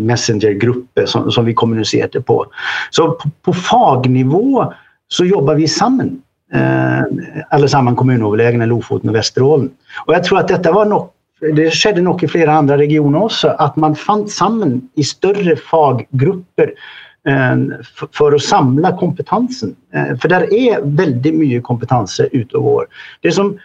messengergrupp 0.07 0.87
som, 1.07 1.33
som 1.33 1.45
vi 1.45 1.55
kommunicerade 1.55 2.21
på. 2.21 2.47
Så 2.91 3.11
på, 3.11 3.31
på 3.43 3.53
fagnivå 3.53 4.73
så 5.09 5.25
jobbar 5.25 5.55
vi 5.55 5.69
samman 5.69 6.23
eh, 6.55 7.03
allesammans 7.51 7.99
kommunöverlägen 7.99 8.63
i 8.63 8.67
Lofoten 8.67 9.09
och 9.09 9.17
Västerålen. 9.17 9.71
Och 10.07 10.15
jag 10.15 10.25
tror 10.25 10.39
att 10.39 10.49
detta 10.49 10.73
var 10.73 10.85
något 10.85 11.15
det 11.53 11.71
skedde 11.71 12.01
nog 12.01 12.25
i 12.25 12.29
flera 12.29 12.53
andra 12.53 12.79
regioner 12.79 13.23
också, 13.23 13.49
att 13.49 13.77
man 13.77 13.97
fanns 13.97 14.37
samman 14.37 14.89
i 14.95 15.05
större 15.05 15.57
faggrupper 15.57 16.73
eh, 17.29 17.57
för 18.13 18.33
att 18.33 18.43
samla 18.43 18.97
kompetensen. 18.97 19.77
Eh, 19.95 20.17
för 20.17 20.29
där 20.29 20.55
är 20.55 20.81
väldigt 20.83 21.35
mycket 21.35 21.63
kompetenser 21.63 22.29
ute 22.33 22.57
och 22.57 22.63
går. 22.65 22.87
Det 23.21 23.33
som 23.33 23.59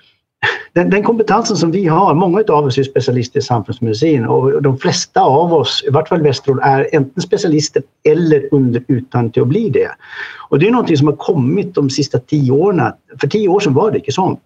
den, 0.73 0.89
den, 0.89 1.03
kompetensen 1.03 1.57
som 1.57 1.71
vi 1.71 1.85
har, 1.85 2.13
många 2.13 2.43
av 2.49 2.65
oss 2.65 2.77
är 2.77 2.83
specialister 2.83 3.39
i 3.39 3.43
samfundsmedicin 3.43 4.25
och 4.25 4.61
de 4.61 4.77
flesta 4.77 5.21
av 5.21 5.53
oss, 5.53 5.83
i 5.87 5.89
vart 5.89 6.07
fall 6.07 6.21
Västerås, 6.21 6.59
är 6.63 6.89
enten 6.91 7.23
specialister 7.23 7.83
eller 8.03 8.49
under 8.51 8.83
utan 8.87 9.31
till 9.31 9.41
att 9.41 9.47
bli 9.47 9.69
det. 9.69 9.89
Och 10.49 10.59
det 10.59 10.67
är 10.67 10.71
någonting 10.71 10.97
som 10.97 11.07
har 11.07 11.15
kommit 11.15 11.75
de 11.75 11.89
sista 11.89 12.19
tio 12.19 12.51
åren. 12.51 12.93
För 13.21 13.27
tio 13.27 13.47
år 13.47 13.59
sedan 13.59 13.73
var 13.73 13.91
det 13.91 13.97
inte 13.97 14.11
så. 14.11 14.39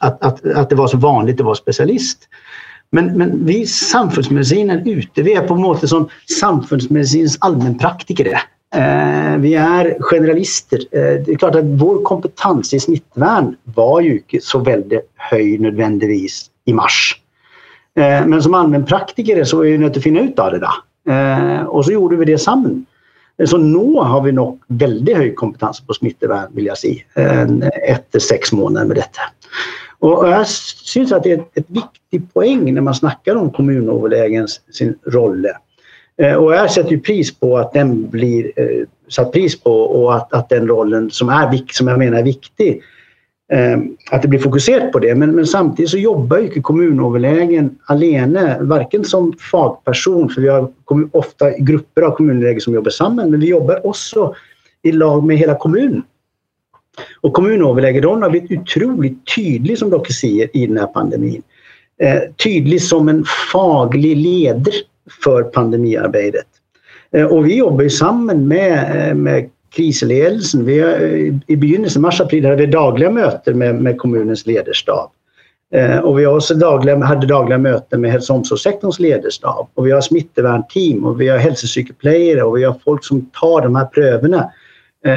Att, 0.00 0.24
att, 0.24 0.46
att 0.46 0.70
det 0.70 0.76
var 0.76 0.88
så 0.88 0.96
vanligt 0.96 1.40
att 1.40 1.46
vara 1.46 1.54
specialist. 1.54 2.28
Men, 2.90 3.18
men 3.18 3.46
vi 3.46 3.66
samfundsmedicinen 3.66 4.88
ute, 4.88 5.22
vi 5.22 5.34
är 5.34 5.46
på 5.46 5.54
något 5.54 5.80
sätt 5.80 5.88
som 5.88 6.08
samfundsmedicinens 6.40 7.38
allmänpraktiker. 7.40 8.40
Eh, 8.74 9.36
vi 9.38 9.54
är 9.54 9.96
generalister. 10.00 10.78
Eh, 10.90 11.24
det 11.24 11.32
är 11.32 11.36
klart 11.36 11.54
att 11.54 11.64
vår 11.64 12.02
kompetens 12.02 12.74
i 12.74 12.80
smittvärn 12.80 13.56
var 13.64 14.00
ju 14.00 14.12
inte 14.12 14.46
så 14.46 14.58
väldigt 14.58 15.10
hög 15.16 15.60
nödvändigtvis 15.60 16.50
i 16.64 16.72
mars. 16.72 17.20
Eh, 17.94 18.26
men 18.26 18.42
som 18.42 18.54
allmänpraktiker 18.54 19.44
så 19.44 19.60
är 19.60 19.70
vi 19.70 19.78
nöjda 19.78 19.98
att 19.98 20.02
finna 20.02 20.20
ut 20.20 20.38
av 20.38 20.52
det 20.52 20.58
där. 20.58 20.74
Eh, 21.08 21.62
och 21.62 21.84
så 21.84 21.92
gjorde 21.92 22.16
vi 22.16 22.24
det 22.24 22.38
samman. 22.38 22.86
Eh, 23.38 23.46
så 23.46 23.58
nu 23.58 23.94
har 23.94 24.22
vi 24.22 24.32
nog 24.32 24.60
väldigt 24.66 25.16
hög 25.16 25.36
kompetens 25.36 25.80
på 25.80 25.94
smittvärn 25.94 26.48
vill 26.52 26.66
jag 26.66 26.78
säga. 26.78 27.02
Eh, 27.14 27.46
efter 27.82 28.18
sex 28.18 28.52
månader 28.52 28.86
med 28.86 28.96
detta. 28.96 29.20
Och 29.98 30.28
jag 30.28 30.46
syns 30.48 31.12
att 31.12 31.22
det 31.22 31.32
är 31.32 31.44
ett 31.54 31.66
viktigt 31.68 32.34
poäng 32.34 32.74
när 32.74 32.80
man 32.80 32.94
snackar 32.94 33.36
om 33.36 33.50
kommunöverlägens 33.50 34.60
sin 34.72 34.98
roll. 35.06 35.46
Eh, 36.22 36.34
och 36.34 36.54
jag 36.54 36.70
sätter 36.70 36.90
ju 36.90 37.00
pris 37.00 37.38
på 37.38 37.58
att 37.58 37.72
den 37.72 38.10
blir 38.10 38.52
eh, 38.56 38.86
satt 39.08 39.32
pris 39.32 39.60
på 39.60 39.72
och 39.72 40.16
att, 40.16 40.32
att 40.32 40.48
den 40.48 40.68
rollen 40.68 41.10
som, 41.10 41.28
är, 41.28 41.62
som 41.72 41.88
jag 41.88 41.98
menar 41.98 42.18
är 42.18 42.22
viktig, 42.22 42.82
eh, 43.52 43.78
att 44.10 44.22
det 44.22 44.28
blir 44.28 44.38
fokuserat 44.40 44.92
på 44.92 44.98
det. 44.98 45.14
Men, 45.14 45.30
men 45.30 45.46
samtidigt 45.46 45.90
så 45.90 45.98
jobbar 45.98 46.38
ju 46.38 46.44
inte 46.46 46.60
kommunöverlägen 46.60 47.78
alene, 47.84 48.58
varken 48.60 49.04
som 49.04 49.32
fagperson, 49.50 50.30
för 50.30 50.40
vi 50.40 50.48
har 50.48 50.72
ofta 51.12 51.50
grupper 51.50 52.02
av 52.02 52.10
kommunöverlägen 52.10 52.60
som 52.60 52.74
jobbar 52.74 52.90
samman, 52.90 53.30
men 53.30 53.40
vi 53.40 53.46
jobbar 53.48 53.86
också 53.86 54.34
i 54.82 54.92
lag 54.92 55.24
med 55.24 55.36
hela 55.36 55.54
kommunen. 55.54 56.02
Och 57.20 57.32
kommunöverlägerrollen 57.32 58.22
har 58.22 58.30
blivit 58.30 58.60
otroligt 58.60 59.18
tydlig 59.36 59.78
som 59.78 59.90
dere 59.90 60.12
säger 60.12 60.56
i 60.56 60.66
den 60.66 60.78
här 60.78 60.86
pandemin. 60.86 61.42
Eh, 62.00 62.20
tydlig 62.44 62.82
som 62.82 63.08
en 63.08 63.24
faglig 63.52 64.16
ledare 64.16 64.74
för 65.22 65.42
pandemiarbetet. 65.42 66.46
Eh, 67.12 67.26
och 67.26 67.46
vi 67.46 67.56
jobbar 67.56 67.82
ju 67.82 67.90
samman 67.90 68.48
med, 68.48 69.08
eh, 69.08 69.14
med 69.14 69.50
krisledelsen. 69.70 70.64
Vi 70.64 70.80
har, 70.80 70.90
eh, 70.90 71.34
I 71.46 71.56
begynnelsen, 71.56 72.02
mars-april, 72.02 72.44
hade 72.44 72.56
vi 72.56 72.66
dagliga 72.66 73.10
möten 73.10 73.58
med, 73.58 73.74
med 73.74 73.98
kommunens 73.98 74.46
ledarstab. 74.46 75.10
Och 76.02 76.18
vi 76.18 76.24
har 76.24 76.36
också 76.36 76.54
dagliga, 76.54 77.04
hade 77.04 77.26
dagliga 77.26 77.58
möten 77.58 78.00
med 78.00 78.10
hälso 78.10 78.32
och 78.32 78.38
omsorgssektorns 78.38 78.98
ledarstab. 78.98 79.68
Och 79.74 79.86
vi 79.86 79.90
har 79.90 80.00
smittevärnteam 80.00 81.04
och 81.04 81.20
vi 81.20 81.28
har 81.28 81.38
hälsopsykoplejer 81.38 82.42
och 82.42 82.56
vi 82.56 82.64
har 82.64 82.76
folk 82.84 83.04
som 83.04 83.30
tar 83.40 83.62
de 83.62 83.76
här 83.76 83.84
prövorna 83.84 84.50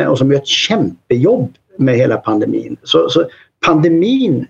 och 0.10 0.18
som 0.18 0.32
gör 0.32 0.40
ett 0.40 0.48
kämpejobb 0.48 1.54
med 1.78 1.96
hela 1.96 2.18
pandemin. 2.18 2.78
Så, 2.84 3.10
så 3.10 3.26
pandemin 3.66 4.48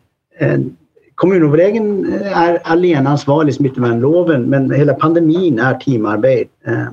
Kommunöverlägen 1.16 2.14
är 2.24 2.60
alenansvarig 2.64 3.50
i 3.50 3.54
smittevärnloven 3.54 4.44
men 4.44 4.72
hela 4.72 4.94
pandemin 4.94 5.60
är 5.60 5.74
teamarbete, 5.74 6.50
eh, 6.66 6.88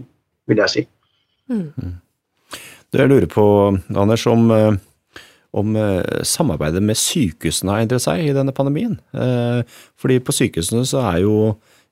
vill 0.47 0.59
jag 0.59 0.71
säga. 0.71 0.87
Mm. 1.51 1.73
Mm. 1.83 1.95
Jeg 2.93 3.09
lurer 3.09 3.27
på, 3.27 3.79
Anders, 3.97 4.27
om, 4.27 4.51
eh, 4.51 4.73
om 5.51 5.77
eh, 5.77 6.23
samarbeidet 6.23 6.83
med 6.83 6.97
sykehusene 6.97 7.73
har 7.73 7.85
endret 7.85 8.05
seg 8.05 8.25
i 8.25 8.33
denne 8.37 8.53
pandemien. 8.53 8.97
Fordi 10.01 10.21
på 10.21 10.33
sykehusene 10.33 10.87
så 10.89 11.03
er 11.11 11.23
jo 11.25 11.35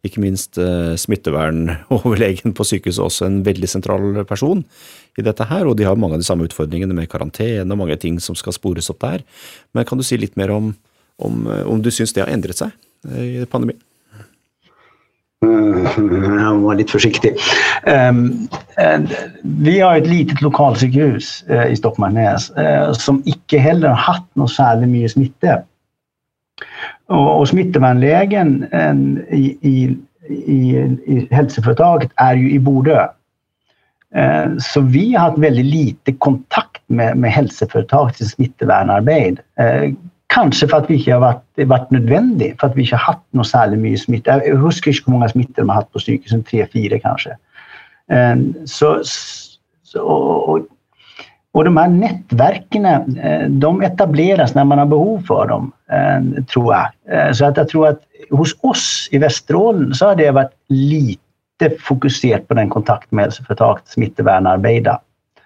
ikke 0.06 0.23
minst 0.23 0.59
smittevernoverlegen 1.02 2.54
på 2.54 2.64
sykehuset 2.64 3.02
også 3.02 3.26
en 3.26 3.40
veldig 3.45 3.68
sentral 3.68 4.25
person 4.28 4.62
i 5.18 5.25
dette 5.25 5.45
her, 5.50 5.66
og 5.66 5.76
de 5.76 5.85
har 5.88 5.99
mange 5.99 6.14
av 6.14 6.23
de 6.23 6.28
samme 6.28 6.47
utfordringene 6.47 6.95
med 6.95 7.09
karantene 7.11 7.73
og 7.73 7.80
mange 7.80 7.97
ting 8.00 8.21
som 8.23 8.37
skal 8.38 8.54
spores 8.54 8.90
opp 8.92 9.00
der. 9.02 9.25
Men 9.75 9.88
kan 9.88 9.99
du 9.99 10.04
si 10.06 10.21
litt 10.21 10.37
mer 10.37 10.52
om 10.54 10.75
om, 11.18 11.46
eh, 11.46 11.66
om 11.66 11.82
du 11.82 11.90
syns 11.90 12.12
det 12.12 12.20
har 12.20 12.28
ändrat 12.28 12.56
sig 12.56 12.70
eh, 13.08 13.23
i 13.23 13.46
pandemin? 13.46 13.76
Mm, 15.44 16.38
jag 16.38 16.54
var 16.54 16.75
lite 16.75 16.92
försiktig. 16.92 17.37
Um, 18.11 18.49
vi 19.42 19.80
har 19.80 19.96
ett 19.96 20.06
litet 20.06 20.40
lokalsjukhus 20.40 21.44
uh, 21.50 21.66
i 21.66 21.76
Stockmarknäs 21.76 22.50
uh, 22.50 22.92
som 22.92 23.23
icke 23.26 23.58
heller 23.58 23.88
har 23.88 23.96
haft 23.96 24.35
någon 24.35 24.49
särskilt 24.49 24.88
mycket 24.88 25.12
smitta. 25.12 25.62
Och, 27.06 27.38
och 27.38 27.49
smittevärnlägen 27.49 28.66
um, 28.73 29.18
i, 29.30 29.58
i, 29.61 29.96
i, 30.28 30.76
i 31.06 31.28
hälsoföretaget 31.30 32.11
är 32.16 32.35
ju 32.35 32.50
i 32.50 32.58
Bodö. 32.58 33.06
Uh, 34.16 34.58
så 34.58 34.80
vi 34.80 35.14
har 35.14 35.28
haft 35.28 35.38
väldigt 35.38 35.66
lite 35.66 36.12
kontakt 36.12 36.82
med, 36.87 37.16
med 37.16 37.32
hälsoföretagets 37.32 38.30
smittevärnarbete. 38.30 39.42
Kanske 40.36 40.68
för 40.68 40.76
att 40.76 40.90
vi 40.90 40.94
inte 40.94 41.12
har 41.12 41.20
varit, 41.20 41.68
varit 41.68 41.90
nödvändiga, 41.90 42.54
för 42.60 42.66
att 42.66 42.76
vi 42.76 42.82
inte 42.82 42.96
har 42.96 43.12
haft 43.12 43.26
något 43.30 43.48
särskilt 43.48 43.82
mycket 43.82 44.00
smitta. 44.00 44.44
Jag 44.46 44.56
huskar 44.56 44.90
inte 44.90 45.02
hur 45.06 45.12
många 45.12 45.28
smittor 45.28 45.62
de 45.62 45.68
har 45.68 45.76
haft 45.76 45.92
på 45.92 45.98
psykisen, 45.98 46.44
tre, 46.44 46.66
fyra 46.72 46.98
kanske. 46.98 47.36
Ehm, 48.10 48.54
så, 48.66 49.02
så, 49.82 50.02
och, 50.02 50.60
och 51.52 51.64
de 51.64 51.76
här 51.76 51.88
nätverken, 51.88 52.84
eh, 52.84 53.48
de 53.48 53.82
etableras 53.82 54.54
när 54.54 54.64
man 54.64 54.78
har 54.78 54.86
behov 54.86 55.22
för 55.26 55.48
dem, 55.48 55.72
eh, 55.90 56.44
tror 56.44 56.74
jag. 56.74 56.88
Eh, 57.10 57.32
så 57.32 57.44
att 57.44 57.56
jag 57.56 57.68
tror 57.68 57.88
att 57.88 58.00
hos 58.30 58.56
oss 58.60 59.08
i 59.10 59.18
Västerålen 59.18 59.94
så 59.94 60.06
har 60.06 60.16
det 60.16 60.30
varit 60.30 60.54
lite 60.68 61.70
fokuserat 61.80 62.48
på 62.48 62.54
den 62.54 62.68
kontakt 62.68 63.10
med 63.10 63.24
hälsoföretaget 63.24 63.88
smittevärnarbete, 63.88 64.98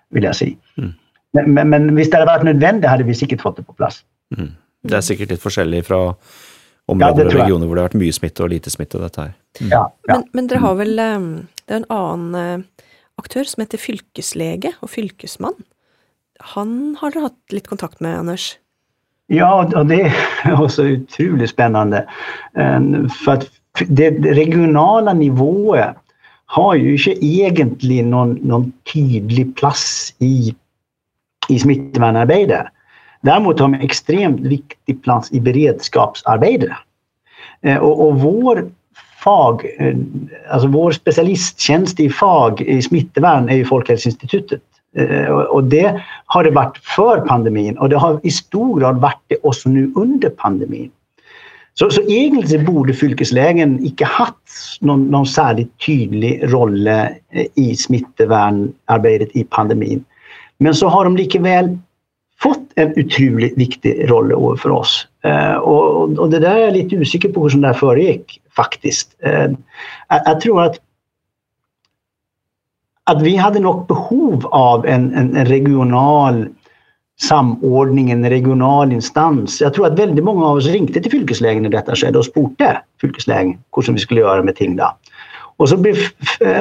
vill 0.08 0.24
jag 0.24 0.36
säga. 0.36 0.56
Mm. 0.78 0.92
Men, 1.32 1.54
men, 1.54 1.68
men 1.70 1.96
visst 1.96 2.14
hade 2.14 2.24
det 2.24 2.32
varit 2.32 2.44
nödvändigt 2.44 2.90
hade 2.90 3.04
vi 3.04 3.14
säkert 3.14 3.40
fått 3.40 3.56
det 3.56 3.62
på 3.62 3.72
plats. 3.72 4.04
Mm. 4.36 4.50
Det 4.82 4.96
er 4.96 5.04
sikkert 5.04 5.34
litt 5.34 5.42
forskjellig 5.42 5.82
fra 5.88 6.00
områder 6.90 7.26
ja, 7.26 7.30
og 7.30 7.36
regioner 7.36 7.68
hvor 7.68 7.76
det 7.76 7.82
har 7.82 7.90
vært 7.90 8.00
mye 8.02 8.16
smitte 8.16 8.44
og 8.44 8.52
lite 8.52 8.72
smitte. 8.72 9.00
dette 9.02 9.26
her. 9.26 9.34
Mm. 9.60 9.68
Ja, 9.72 9.82
ja. 10.08 10.14
Men, 10.14 10.24
men, 10.32 10.48
dere 10.50 10.62
har 10.64 10.78
vel 10.80 11.02
ehm, 11.02 11.28
Det 11.66 11.76
er 11.76 11.82
en 11.82 11.90
annen 11.94 12.38
eh, 12.40 12.86
aktør 13.20 13.46
som 13.46 13.62
heter 13.62 13.78
fylkeslege 13.78 14.72
og 14.80 14.90
fylkesmann. 14.90 15.58
Han 16.54 16.96
har 17.00 17.12
dere 17.12 17.28
hatt 17.28 17.54
litt 17.54 17.68
kontakt 17.68 18.00
med, 18.00 18.18
Anders? 18.18 18.56
Ja, 19.30 19.70
och 19.76 19.86
det 19.86 20.12
otroligt 20.44 21.50
spännande. 21.50 22.08
Ehm, 22.56 23.08
för 23.08 23.32
att 23.32 23.46
det 23.88 24.10
regionala 24.10 25.12
nivået 25.12 25.94
har 26.46 26.74
ju 26.74 26.92
inte 26.92 27.26
egentligen 27.26 28.10
någon, 28.10 28.32
någon 28.42 28.72
tydlig 28.92 29.56
plats 29.56 30.14
i, 30.18 30.54
i 31.48 31.58
smittevärnarbetet. 31.58 32.66
Däremot 33.20 33.60
har 33.60 33.68
de 33.68 33.74
en 33.74 33.80
extremt 33.80 34.40
viktig 34.40 35.02
plats 35.02 35.32
i 35.32 35.40
beredskapsarbete. 35.40 36.76
Eh, 37.62 37.76
och, 37.76 38.06
och 38.06 38.20
vår 38.20 38.70
fag, 39.24 39.66
eh, 39.78 39.96
alltså 40.50 40.68
vår 40.68 40.92
specialisttjänst 40.92 42.00
i 42.00 42.10
fag 42.10 42.60
i 42.60 42.82
smittevärn 42.82 43.48
är 43.48 43.56
ju 43.56 43.64
Folkhälsoinstitutet. 43.64 44.62
Eh, 44.96 45.26
och 45.26 45.64
det 45.64 46.00
har 46.26 46.44
det 46.44 46.50
varit 46.50 46.78
för 46.78 47.20
pandemin 47.20 47.78
och 47.78 47.88
det 47.88 47.96
har 47.96 48.20
i 48.22 48.30
stor 48.30 48.80
grad 48.80 49.00
varit 49.00 49.22
det 49.26 49.36
också 49.42 49.68
nu 49.68 49.92
under 49.96 50.30
pandemin. 50.30 50.90
Så, 51.74 51.90
så 51.90 52.02
egentligen 52.02 52.64
borde 52.64 52.92
fylkeslägen 52.92 53.84
inte 53.84 54.04
haft 54.04 54.36
någon, 54.80 55.04
någon 55.06 55.26
särskilt 55.26 55.78
tydlig 55.86 56.52
roll 56.52 56.88
i 57.54 57.76
smittevärnarbetet 57.76 59.36
i 59.36 59.44
pandemin. 59.44 60.04
Men 60.58 60.74
så 60.74 60.88
har 60.88 61.04
de 61.04 61.16
likväl 61.16 61.78
fått 62.42 62.72
en 62.74 62.92
otroligt 62.96 63.58
viktig 63.58 64.10
roll 64.10 64.58
för 64.58 64.70
oss. 64.70 65.06
Eh, 65.24 65.54
och, 65.54 66.18
och, 66.18 66.30
det 66.30 66.38
där 66.38 66.56
är 66.56 66.60
jag 66.60 66.72
lite 66.72 66.98
osäker 66.98 67.28
på 67.28 67.42
hur 67.42 67.48
som 67.48 67.60
det 67.60 67.74
föregick 67.74 68.40
faktiskt. 68.56 69.16
Eh, 69.22 69.50
jag, 70.08 70.22
jag, 70.24 70.40
tror 70.40 70.62
att 70.62 70.80
att 73.04 73.22
vi 73.22 73.36
hade 73.36 73.60
nog 73.60 73.86
behov 73.86 74.46
av 74.46 74.86
en, 74.86 75.14
en, 75.14 75.36
en, 75.36 75.46
regional 75.46 76.48
samordning, 77.20 78.10
en 78.10 78.30
regional 78.30 78.92
instans. 78.92 79.60
Jag 79.60 79.74
tror 79.74 79.86
att 79.86 79.98
väldigt 79.98 80.24
många 80.24 80.46
av 80.46 80.56
oss 80.56 80.66
ringde 80.66 81.00
till 81.00 81.10
fylkeslägen 81.10 81.66
i 81.66 81.68
detta 81.68 81.96
skede 81.96 82.18
och 82.18 82.24
spurte 82.24 82.82
fylkeslägen 83.00 83.58
hur 83.76 83.92
vi 83.92 83.98
skulle 83.98 84.20
göra 84.20 84.42
med 84.42 84.56
Tingda. 84.56 84.96
Och 85.56 85.68
så, 85.68 85.76
blev, 85.76 85.96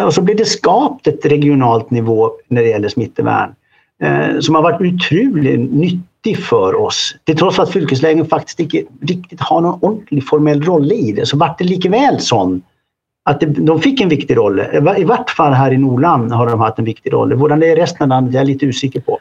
och 0.06 0.14
så 0.14 0.22
blev 0.22 0.38
det 0.38 0.46
skapat 0.46 1.08
ett 1.08 1.26
regionalt 1.26 1.92
nivå 1.92 2.32
när 2.48 2.62
det 2.62 2.68
gäller 2.68 2.90
smittevärn 2.90 3.50
eh, 3.50 3.56
Eh, 4.04 4.40
som 4.40 4.56
har 4.56 4.62
varit 4.62 4.94
otroligt 4.94 5.72
nyttig 5.72 6.38
för 6.38 6.76
oss. 6.76 7.16
Det 7.24 7.36
trots 7.36 7.60
att 7.60 7.72
fylkeslägen 7.72 8.26
faktiskt 8.26 8.60
inte 8.60 8.84
riktigt 9.02 9.42
har 9.42 9.62
någon 9.62 9.80
ordentlig 9.82 10.28
formell 10.28 10.64
roll 10.64 10.92
i 10.92 11.12
det 11.12 11.26
så 11.26 11.38
vart 11.38 11.58
det 11.58 11.64
likväl 11.64 12.20
sån 12.20 12.62
att 13.26 13.44
de 13.48 13.82
fick 13.82 14.02
en 14.02 14.10
viktig 14.10 14.38
roll. 14.38 14.60
I 14.98 15.04
vart 15.04 15.30
fall 15.30 15.54
här 15.54 15.72
i 15.72 15.78
Norland 15.78 16.32
har 16.32 16.50
de 16.50 16.60
haft 16.60 16.80
en 16.80 16.86
viktig 16.86 17.14
roll. 17.14 17.34
Hur 17.34 17.50
det 17.50 17.68
är 17.68 17.78
i 17.78 17.82
resten 17.82 18.04
av 18.04 18.10
landet 18.10 18.34
jag 18.34 18.42
är 18.42 18.46
lite 18.46 18.68
osäker 18.68 19.02
på. 19.02 19.20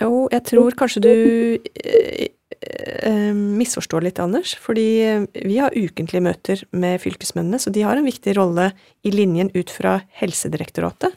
Jo, 0.00 0.28
jag 0.32 0.44
tror 0.44 0.70
kanske 0.70 1.00
du 1.00 1.52
eh, 1.54 3.12
eh, 3.12 3.34
missförstår 3.34 4.00
lite 4.00 4.22
Anders. 4.22 4.54
För 4.54 4.74
vi 5.46 5.58
har 5.58 5.70
ukentlige 5.74 6.20
möten 6.20 6.56
med 6.70 7.00
fylkesmännen, 7.00 7.58
så 7.58 7.70
de 7.70 7.82
har 7.82 7.96
en 7.96 8.04
viktig 8.04 8.36
roll 8.36 8.70
i 9.02 9.10
linjen 9.10 9.50
ut 9.54 9.70
hälsodirektoratet. 9.70 10.08
Helsedirektoratet. 10.12 11.12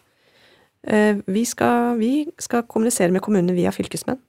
Eh, 0.88 1.18
vi 1.26 1.46
skal, 1.46 1.98
vi 1.98 2.30
skal, 2.40 2.64
kommunisere 2.68 3.12
med 3.12 3.22
kommunene 3.22 3.54
via 3.54 3.72
fylkesmenn. 3.72 4.20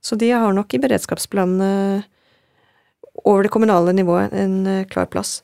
Så 0.00 0.16
de 0.16 0.30
har 0.30 0.52
nok 0.52 0.74
i 0.74 0.78
beredskapsplanene 0.78 2.02
over 3.24 3.42
det 3.42 3.50
kommunale 3.54 3.92
nivået 3.92 4.32
en 4.32 4.66
eh, 4.66 4.86
klar 4.86 5.06
plass. 5.06 5.42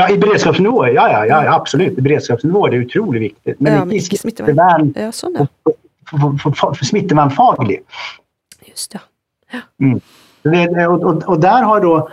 Ja, 0.00 0.08
i 0.08 0.18
beredskapsnivå, 0.18 0.86
ja, 0.86 1.08
ja, 1.12 1.24
ja, 1.26 1.54
absolut. 1.54 1.98
I 1.98 2.00
beredskapsnivå 2.00 2.66
är 2.66 2.70
det 2.70 2.86
otroligt 2.86 3.22
viktigt. 3.22 3.60
Men 3.60 3.72
ja, 3.72 3.94
inte 3.94 4.16
smittevärn, 4.16 4.94
ja, 4.96 5.12
sånn, 5.12 5.36
ja. 5.38 5.46
för, 6.10 6.54
för, 6.54 6.72
för 6.74 6.84
smittevärnfaglig. 6.84 7.82
Just 8.64 8.92
det. 8.92 9.00
Ja. 9.52 9.60
Mm. 9.80 10.00
Och, 10.88 11.02
och, 11.02 11.28
och, 11.28 11.40
där 11.40 11.62
har 11.62 11.80
då 11.80 12.08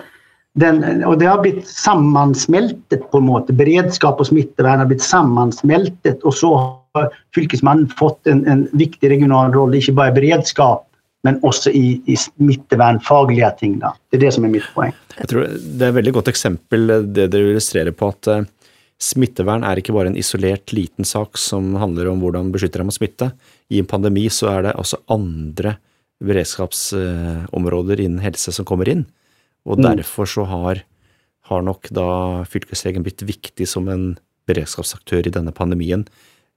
den, 0.53 1.03
och 1.03 1.17
det 1.17 1.25
har 1.25 1.41
blivit 1.41 1.67
sammansmeltet 1.67 3.11
på 3.11 3.17
en 3.17 3.23
måte. 3.23 3.53
Beredskap 3.53 4.19
och 4.19 4.27
smittevärn 4.27 4.79
har 4.79 4.85
blivit 4.85 5.03
sammansmeltet 5.03 6.23
och 6.23 6.33
så 6.33 6.76
har 6.97 7.13
fylkesmannen 7.35 7.89
fått 7.89 8.27
en, 8.27 8.47
en 8.47 8.67
viktig 8.71 9.09
regional 9.09 9.53
roll, 9.53 9.75
inte 9.75 9.91
bara 9.91 10.09
i 10.09 10.11
beredskap 10.11 10.83
men 11.23 11.39
också 11.43 11.69
i, 11.69 12.01
i 12.05 12.17
smittevernfagliga 12.17 13.49
ting. 13.49 13.79
Da. 13.79 13.95
Det 14.09 14.17
är 14.17 14.21
det 14.21 14.31
som 14.31 14.45
är 14.45 14.49
mitt 14.49 14.73
poäng. 14.75 14.91
Jag 15.17 15.29
tror 15.29 15.47
det 15.59 15.85
är 15.85 15.89
ett 15.89 15.95
väldigt 15.95 16.13
gott 16.13 16.27
exempel 16.27 16.87
det 17.13 17.27
du 17.27 17.49
illustrerar 17.49 17.91
på 17.91 18.07
att 18.07 18.27
uh, 18.27 18.41
smittevern 18.99 19.63
är 19.63 19.75
inte 19.75 19.91
bara 19.91 20.07
en 20.07 20.17
isolerad 20.17 20.59
liten 20.73 21.05
sak 21.05 21.37
som 21.37 21.75
handlar 21.75 22.05
om 22.05 22.21
hur 22.21 22.31
man 22.31 22.51
beskytter 22.51 22.83
mot 22.83 22.93
smitte. 22.93 23.31
I 23.69 23.79
en 23.79 23.85
pandemi 23.85 24.29
så 24.29 24.47
är 24.47 24.63
det 24.63 24.73
också 24.73 24.97
andra 25.05 25.75
beredskapsområden 26.19 27.99
inom 27.99 28.19
hälsa 28.19 28.51
som 28.51 28.65
kommer 28.65 28.89
in. 28.89 29.05
Och 29.65 29.79
mm. 29.79 29.95
därför 29.95 30.25
så 30.25 30.43
har, 30.43 30.79
har 31.41 31.61
nok 31.61 31.89
da 31.89 32.45
fylkeslegen 32.45 33.03
blitt 33.03 33.21
viktig 33.21 33.67
som 33.67 33.87
en 33.87 34.17
beredskapsaktør 34.47 35.27
i 35.27 35.29
denna 35.29 35.51
pandemin. 35.51 36.05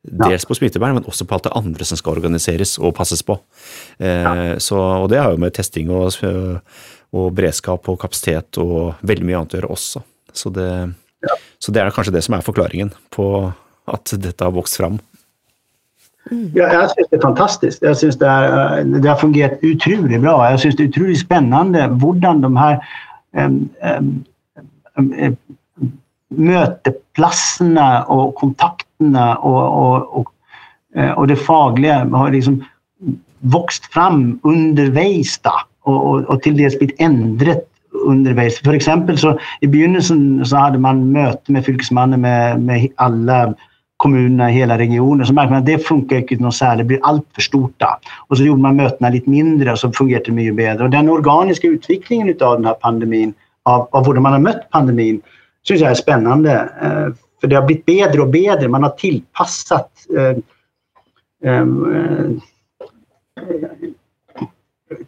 Dels 0.03 0.45
på 0.45 0.55
smittevern, 0.55 0.95
men 0.95 1.05
också 1.05 1.25
på 1.25 1.35
allt 1.35 1.43
det 1.43 1.51
andra 1.51 1.85
som 1.85 1.97
ska 1.97 2.11
organiseras 2.11 2.79
och 2.79 2.95
passas 2.95 3.23
på. 3.23 3.39
Eh, 3.99 4.57
så, 4.59 4.81
och 4.81 5.09
det 5.09 5.19
har 5.19 5.31
ju 5.31 5.37
med 5.37 5.55
testing 5.55 5.91
och, 5.91 6.13
och 7.11 7.33
beredskap 7.33 7.89
och 7.89 8.01
kapacitet 8.01 8.57
och 8.57 8.95
väldigt 9.01 9.27
mycket 9.27 9.37
annat 9.37 9.49
att 9.49 9.55
göra 9.55 9.67
också. 9.67 10.03
Så 10.33 10.51
det, 10.51 10.93
ja. 11.21 11.29
så 11.59 11.73
det 11.73 11.81
är 11.81 11.91
kanske 11.91 12.13
det 12.13 12.23
som 12.23 12.35
är 12.35 12.41
förklaringen 12.41 12.91
på 13.11 13.53
att 13.85 14.13
detta 14.17 14.45
har 14.45 14.53
vuxit 14.53 14.77
fram. 14.77 14.99
Mm. 16.31 16.53
Ja, 16.55 16.73
jag 16.73 16.91
syns 16.91 17.09
det 17.11 17.17
är 17.17 17.21
fantastiskt. 17.21 17.83
Jag 17.83 17.97
syns 17.97 18.19
det, 18.19 18.27
är, 18.27 18.85
det 18.85 19.09
har 19.09 19.17
fungerat 19.17 19.59
otroligt 19.63 20.21
bra. 20.21 20.51
Jag 20.51 20.61
syns 20.61 20.77
det 20.77 20.83
är 20.83 20.89
otroligt 20.89 21.21
spännande 21.21 21.83
hur 21.83 22.41
de 22.43 22.57
här 22.57 22.87
um, 23.37 23.69
um, 23.99 24.25
um, 24.97 25.37
möteplatserna 26.29 28.05
och 28.05 28.35
kontakterna 29.01 29.37
och, 29.37 29.95
och, 29.95 30.21
och, 30.21 30.33
eh, 30.97 31.11
och 31.11 31.27
det 31.27 31.37
fagliga 31.37 32.05
har 32.05 32.31
liksom 32.31 32.65
vuxit 33.41 33.85
fram 33.85 34.41
undervis 34.43 35.41
och, 35.83 36.07
och, 36.07 36.21
och 36.21 36.43
till 36.43 36.57
dels 36.57 36.79
blivit 36.79 37.01
ändrat 37.01 37.65
undervis. 38.07 38.61
För 38.61 38.73
exempel 38.73 39.19
så 39.19 39.39
i 39.61 39.67
begynnelsen 39.67 40.45
så 40.45 40.57
hade 40.57 40.79
man 40.79 41.13
möte 41.13 41.53
med 41.53 41.65
fylkesmannen 41.65 42.21
med, 42.21 42.61
med 42.61 42.89
alla 42.97 43.55
kommunerna 43.97 44.51
i 44.51 44.55
hela 44.55 44.79
regionen 44.79 45.27
så 45.27 45.33
märkte 45.33 45.51
man 45.51 45.61
att 45.61 45.67
det 45.67 45.79
funkar 45.79 46.17
inte 46.17 46.35
något 46.35 46.55
särskilt, 46.55 46.79
det 46.79 46.85
blir 46.85 47.01
allt 47.03 47.27
för 47.35 47.43
stort. 47.43 47.73
Då. 47.77 47.99
Och 48.29 48.37
så 48.37 48.45
gjorde 48.45 48.63
man 48.63 48.77
mötena 48.77 49.11
lite 49.11 49.31
mindre 49.31 49.73
och 49.73 49.79
så 49.79 49.93
fungerade 49.93 50.25
det 50.25 50.33
mycket 50.33 50.57
bättre. 50.57 50.85
Och 50.85 50.91
den 50.91 51.09
organiska 51.09 51.69
utvecklingen 51.69 52.29
av 52.41 52.57
den 52.57 52.65
här 52.65 52.75
pandemin, 52.75 53.35
av, 53.65 53.89
av 53.93 54.07
hur 54.07 54.21
man 54.21 54.33
har 54.33 54.39
mött 54.39 54.71
pandemin, 54.71 55.21
syns 55.69 55.81
jag 55.81 55.91
är 55.91 55.95
spännande. 55.95 56.69
Eh, 56.83 57.15
för 57.41 57.47
det 57.49 57.57
har 57.57 57.67
blivit 57.67 57.87
bättre 57.87 58.21
och 58.21 58.29
bättre. 58.29 58.69
Man 58.69 58.83
har 58.83 58.91
tillpassat 58.91 59.91
eh, 60.17 60.37
eh, 61.51 61.67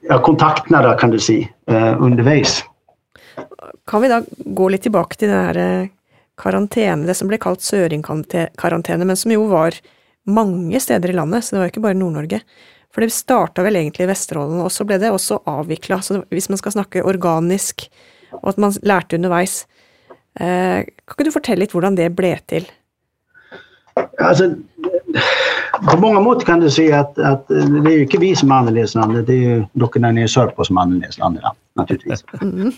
ja, 0.01 0.23
kontakterna 0.23 0.83
då, 0.83 0.99
kan 0.99 1.11
du 1.11 1.19
säga, 1.19 1.49
eh, 1.67 2.03
undervis. 2.03 2.65
Kan 3.87 4.03
vi 4.03 4.09
då 4.09 4.23
gå 4.37 4.69
lite 4.69 4.83
tillbaka 4.83 5.15
till 5.15 5.29
den 5.29 5.45
här 5.45 5.81
eh, 5.83 5.89
karantene, 6.37 7.07
det 7.07 7.15
som 7.15 7.29
blev 7.29 7.39
kallat 7.39 7.61
söringkarantäne, 7.63 9.05
men 9.05 9.17
som 9.17 9.31
ju 9.31 9.47
var 9.47 9.75
många 10.27 10.81
städer 10.81 11.11
i 11.11 11.13
landet, 11.13 11.45
så 11.45 11.57
det 11.57 11.61
var 11.61 11.67
inte 11.67 11.81
bara 11.81 11.93
Nord-Norge. 11.93 12.41
För 12.95 13.01
det 13.01 13.11
startade 13.11 13.65
väl 13.65 13.77
egentligen 13.77 14.11
i 14.11 14.13
Vesterålen, 14.13 14.61
och 14.61 14.73
så 14.73 14.85
blev 14.85 15.01
det 15.01 15.11
också 15.11 15.41
avvecklat. 15.45 16.05
Så 16.05 16.17
om 16.17 16.25
man 16.49 16.59
ska 16.59 16.71
snacka 16.71 17.05
organisk, 17.05 17.91
och 18.31 18.49
att 18.49 18.57
man 18.57 18.73
lärde 18.83 19.17
underveis 19.17 19.67
kan 20.39 20.87
ikke 21.13 21.27
du 21.29 21.33
fortelle 21.35 21.65
litt 21.65 21.75
hvordan 21.75 21.97
det 21.99 22.09
ble 22.17 22.37
til? 22.49 22.65
Alltså, 24.19 24.55
på 25.91 25.97
många 26.01 26.21
mått 26.21 26.45
kan 26.45 26.61
du 26.61 26.71
säga 26.71 27.01
att, 27.01 27.19
att 27.19 27.49
det 27.49 27.91
är 27.91 27.97
ju 27.97 28.03
inte 28.03 28.19
vi 28.19 28.37
som 28.37 28.51
är 28.51 28.57
annorledes 28.57 28.93
det 29.27 29.33
är 29.33 29.37
ju 29.37 29.65
dockorna 29.73 30.13
nere 30.13 30.25
i 30.25 30.29
Sörpå 30.29 30.65
som 30.65 30.77
är 30.77 30.83
annorledes 30.83 31.19
naturligtvis. 31.75 32.25
Mm. 32.43 32.73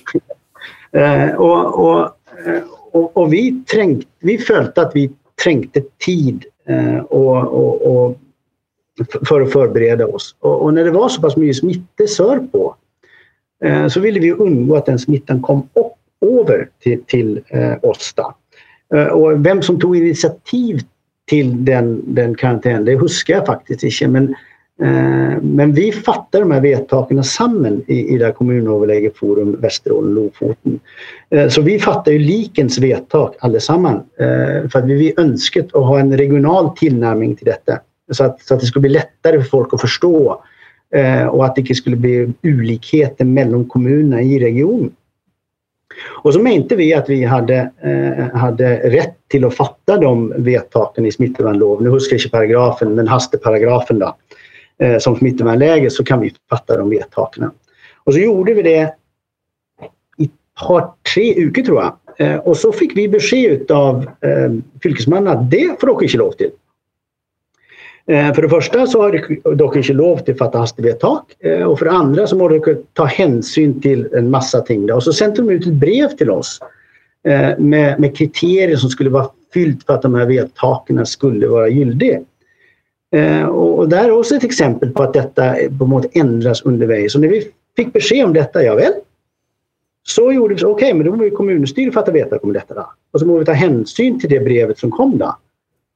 eh, 0.93 1.35
och, 1.35 1.85
och, 1.85 2.01
eh, 2.47 2.63
och, 2.93 3.17
och, 3.17 3.33
vi, 3.33 3.65
trängt, 3.73 4.07
vi 4.19 4.39
följde 4.39 4.83
att 4.83 4.93
vi 4.95 5.11
trängte 5.45 5.83
tid 6.05 6.45
eh, 6.69 6.99
och, 6.99 8.19
för 9.29 9.41
att 9.41 9.53
förbereda 9.53 10.07
oss. 10.07 10.37
Och, 10.41 10.75
när 10.75 10.85
det 10.85 10.91
var 10.91 11.09
så 11.09 11.21
pass 11.21 11.37
mycket 11.37 11.57
smittesör 11.57 12.39
på 12.53 12.77
eh, 13.65 13.89
så 13.89 14.01
ville 14.01 14.21
vi 14.21 14.33
undgå 14.33 14.77
att 14.77 14.87
den 14.87 14.99
smittan 14.99 15.43
kom 15.43 15.59
upp, 15.59 15.93
över 16.25 16.69
till, 16.83 17.05
till 17.05 17.41
eh, 17.49 17.75
oss. 17.83 18.15
Eh, 18.95 19.07
och 19.07 19.47
vem 19.47 19.63
som 19.63 19.81
tog 19.81 19.97
initiativ 19.97 20.81
till 21.27 21.65
den, 21.65 22.15
den 22.15 22.35
karantänen, 22.35 22.85
det 22.85 22.95
huskar 22.95 23.35
jag 23.35 23.47
faktiskt 23.47 23.83
inte. 23.83 24.09
Men 24.09 24.35
Eh, 24.83 25.43
men 25.43 25.73
vi 25.73 25.93
fattar 25.93 26.41
de 26.41 26.51
här 26.51 26.61
vedtaken 26.61 27.25
samman 27.25 27.83
i, 27.87 28.15
i 28.15 28.19
det 28.19 28.25
här 28.25 28.33
kommunöverlägeforum 28.33 29.61
Västerålen 29.61 30.15
Lofoten. 30.15 30.81
Eh, 31.31 31.49
så 31.49 31.63
vi 31.63 31.79
fattar 31.79 32.13
ju 32.13 32.19
likens 32.19 32.79
vedtak 32.79 33.37
allesammans 33.39 34.03
eh, 34.19 34.69
för 34.69 34.79
att 34.79 34.85
vi 34.85 35.15
önskat 35.17 35.67
att 35.67 35.87
ha 35.87 36.01
en 36.01 36.17
regional 36.17 36.77
tillnärmning 36.77 37.37
till 37.37 37.45
detta. 37.45 37.79
Så 38.13 38.25
att, 38.25 38.43
så 38.43 38.55
att 38.55 38.61
det 38.61 38.67
skulle 38.67 38.81
bli 38.81 38.91
lättare 38.91 39.43
för 39.43 39.49
folk 39.49 39.75
att 39.75 39.81
förstå 39.81 40.43
eh, 40.95 41.27
och 41.27 41.45
att 41.45 41.55
det 41.55 41.61
inte 41.61 41.75
skulle 41.75 41.97
bli 41.97 42.33
olikheter 42.43 43.25
mellan 43.25 43.65
kommunerna 43.65 44.23
i 44.23 44.39
regionen. 44.39 44.93
Och 46.23 46.33
så 46.35 46.41
menade 46.41 46.77
vi 46.77 46.95
att 46.95 47.09
vi 47.09 47.25
hade, 47.25 47.71
eh, 47.83 48.39
hade 48.39 48.77
rätt 48.77 49.15
till 49.29 49.45
att 49.45 49.55
fatta 49.55 49.97
de 49.97 50.33
vedtaken 50.37 51.07
i 51.07 51.13
smittevärnloven. 51.13 51.85
Nu 51.85 51.91
huskar 51.91 52.15
jag 52.15 52.21
inte 52.21 52.31
paragrafen, 52.31 52.95
men 52.95 53.09
hasteparagrafen 53.09 53.99
då. 53.99 54.17
eh, 54.79 54.99
som 54.99 55.17
smittevärnläge 55.17 55.91
så 55.91 56.05
kan 56.05 56.21
vi 56.21 56.35
fatta 56.51 56.77
de 56.77 56.91
vedtaken. 56.91 57.51
Och 58.05 58.13
så 58.13 58.19
gjorde 58.19 58.55
vi 58.55 58.63
det 58.63 58.95
i 60.19 60.25
ett 60.25 60.31
par, 60.67 60.91
tre 61.15 61.45
veckor 61.45 61.63
tror 61.63 61.83
jag. 61.83 61.93
Eh, 62.17 62.37
och 62.37 62.57
så 62.57 62.73
fick 62.73 62.97
vi 62.97 63.09
besked 63.09 63.71
av 63.71 64.07
eh, 64.21 64.53
fylkesmannen 64.83 65.39
att 65.39 65.51
det 65.51 65.81
får 65.81 65.87
du 65.87 66.05
inte 66.05 66.17
lov 66.17 66.33
till. 66.33 66.51
Eh, 68.07 68.35
för 68.35 68.43
det 68.43 68.49
första 68.49 68.87
så 68.87 69.03
har 69.03 69.13
de 69.13 69.57
dock 69.57 69.77
inte 69.77 69.93
lov 69.93 70.19
til 70.25 70.35
å 70.35 70.39
fatte 70.39 70.61
hastevedtak. 70.61 71.37
Eh, 71.41 71.63
och 71.63 71.79
för 71.79 71.87
det 71.87 71.93
andra 71.93 72.27
så 72.27 72.37
måste 72.37 72.59
de 72.59 72.77
ta 72.93 73.05
hänsyn 73.05 73.81
till 73.81 74.09
en 74.13 74.31
massa 74.31 74.61
ting. 74.61 74.93
Och 74.93 75.03
så 75.03 75.13
sände 75.13 75.37
de 75.37 75.51
ut 75.51 75.67
ett 75.67 75.73
brev 75.73 76.09
till 76.09 76.31
oss 76.31 76.61
eh, 77.29 77.59
med, 77.59 78.01
med 78.01 78.17
kriterier 78.17 78.77
som 78.77 78.91
skulle 78.91 79.11
vara 79.11 79.29
fyllt 79.55 79.87
för 79.87 79.95
att 79.95 80.03
de 80.03 80.15
här 80.15 80.27
vedtaken 80.27 81.07
skulle 81.07 81.47
vara 81.47 81.69
gyldiga. 81.69 82.21
Och, 83.51 83.89
det 83.89 83.97
där 83.97 84.05
är 84.05 84.11
också 84.11 84.35
ett 84.35 84.45
exempel 84.45 84.91
på 84.91 85.03
att 85.03 85.13
detta 85.13 85.55
på 85.79 85.87
något 85.87 86.07
ändras 86.13 86.63
undervägs. 86.63 87.13
Så 87.13 87.19
när 87.19 87.29
vi 87.29 87.49
fick 87.77 87.93
besked 87.93 88.25
om 88.25 88.33
detta, 88.33 88.63
ja 88.63 88.75
väl, 88.75 88.93
så 90.03 90.33
gjorde 90.33 90.55
vi 90.55 90.61
så, 90.61 90.71
okej, 90.71 90.87
okay, 90.87 90.95
men 90.95 91.07
då 91.07 91.17
måste 91.17 91.31
kommunstyret 91.31 91.95
fatta 91.95 92.13
veta 92.13 92.39
om 92.39 92.53
detta. 92.53 92.75
Då. 92.75 92.87
Och 93.13 93.21
så 93.21 93.27
måste 93.27 93.39
vi 93.39 93.45
ta 93.45 93.53
hänsyn 93.53 94.21
till 94.21 94.31
det 94.31 94.41
brevet 94.41 94.79
som 94.79 94.91
kom 94.91 95.19
då. 95.19 95.37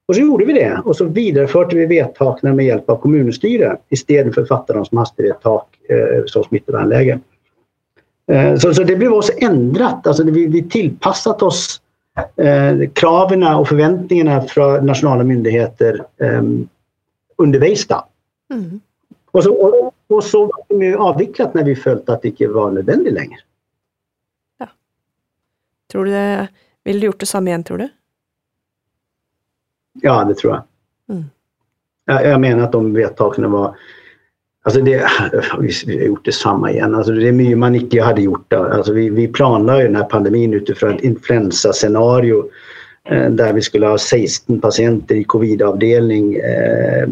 Och 0.09 0.15
så 0.15 0.21
gjorde 0.21 0.45
vi 0.45 0.53
det 0.53 0.83
och 0.85 0.97
så 0.97 1.05
vidareförde 1.05 1.77
vi 1.77 1.87
vedtakna 1.87 2.55
med 2.55 2.67
hjälp 2.67 2.91
av 2.91 2.97
kommunstyret 2.97 3.81
istället 3.89 4.35
för 4.35 4.43
att 4.43 4.49
fatta 4.49 4.73
dem 4.73 4.85
som 4.85 4.99
hastighetsvedtak 4.99 5.67
eh, 5.89 6.25
som 6.27 6.45
smittevärnläge. 6.45 7.21
Eh, 8.27 8.57
så, 8.57 8.75
så 8.75 8.83
det 8.83 8.97
blev 8.97 9.13
också 9.13 9.33
ändrat, 9.37 10.07
alltså 10.07 10.25
vi, 10.25 10.47
vi 10.47 10.69
tillpassat 10.69 11.43
oss 11.43 11.81
eh, 12.37 12.91
kraven 12.93 13.43
och 13.43 13.69
förväntningarna 13.69 14.43
från 14.43 14.87
nationella 14.87 15.25
myndigheter 15.25 16.05
eh, 16.17 16.43
underveis. 17.37 17.87
Mm. 18.53 18.81
Och 19.31 19.45
så, 19.45 19.55
och, 19.55 19.95
och 20.07 20.25
så 20.25 20.41
var 20.41 20.79
det 20.79 20.95
avvecklat 20.95 21.55
när 21.55 21.65
vi 21.65 21.77
följde 21.77 22.13
att 22.13 22.23
det 22.23 22.29
inte 22.29 22.47
var 22.47 22.71
nödvändigt 22.71 23.15
längre. 23.15 23.39
Ja. 24.59 24.67
Tror 25.93 26.05
du 26.05 26.11
det, 26.11 26.49
vill 26.85 27.01
du 27.01 27.07
gjort 27.07 27.21
detsamma 27.21 27.49
igen 27.49 27.65
tror 27.65 27.79
du? 27.79 27.89
Ja, 29.93 30.25
det 30.25 30.35
tror 30.35 30.53
jag. 30.53 30.63
Mm. 31.17 31.25
Jag, 32.07 32.27
jag 32.27 32.41
menar 32.41 32.65
att 32.65 32.73
de 32.73 32.95
vedtakene 32.95 33.49
var 33.49 33.77
Alltså 34.69 34.81
det, 34.81 35.07
vi 35.87 35.97
har 35.99 36.05
gjort 36.05 36.25
detsamma 36.25 36.71
igen. 36.71 36.95
Alltså 36.95 37.13
det 37.13 37.29
är 37.29 37.33
mycket 37.33 37.59
man 37.59 37.75
inte 37.75 38.03
hade 38.03 38.23
gjort. 38.23 38.53
Alltså 38.53 38.93
vi, 38.93 39.11
vi 39.11 39.29
planlade 39.29 39.83
den 39.83 39.97
här 39.97 40.05
pandemin 40.05 40.55
utifrån 40.55 40.95
ett 40.95 41.01
influensascenario 41.01 42.45
eh, 43.11 43.31
där 43.31 43.53
vi 43.53 43.63
skulle 43.63 43.87
ha 43.87 43.99
16 43.99 44.61
patienter 44.61 45.15
i 45.15 45.25
covidavdelning 45.25 46.37
eh, 46.37 47.09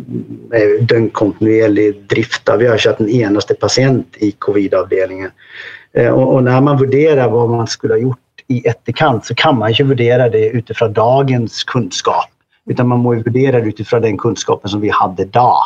med 0.50 1.12
kontinuerlig 1.12 2.02
drift. 2.06 2.50
Vi 2.58 2.66
har 2.66 2.78
kört 2.78 3.00
en 3.00 3.08
enaste 3.08 3.54
patient 3.54 4.16
i 4.16 4.32
covidavdelningen. 4.32 5.30
Eh, 5.92 6.10
och, 6.10 6.34
och, 6.34 6.42
när 6.42 6.60
man 6.60 6.78
värderar 6.78 7.30
vad 7.30 7.50
man 7.50 7.66
skulle 7.66 7.94
ha 7.94 7.98
gjort 7.98 8.18
i 8.48 8.66
efterkant 8.66 9.26
så 9.26 9.34
kan 9.34 9.58
man 9.58 9.70
inte 9.70 9.84
värdera 9.84 10.28
det 10.28 10.48
utifrån 10.48 10.92
dagens 10.92 11.64
kunskap. 11.64 12.30
Utan 12.66 12.88
man 12.88 12.98
måste 12.98 13.30
värdera 13.30 13.60
det 13.60 13.68
utifrån 13.68 14.02
den 14.02 14.18
kunskapen 14.18 14.70
som 14.70 14.80
vi 14.80 14.90
hade 14.90 15.24
då. 15.24 15.58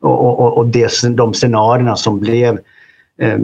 Och, 0.00 0.40
och, 0.40 0.58
och 0.58 0.66
det, 0.66 1.16
de 1.16 1.34
scenarierna 1.34 1.96
som 1.96 2.20
blev 2.20 2.58
eh, 3.18 3.38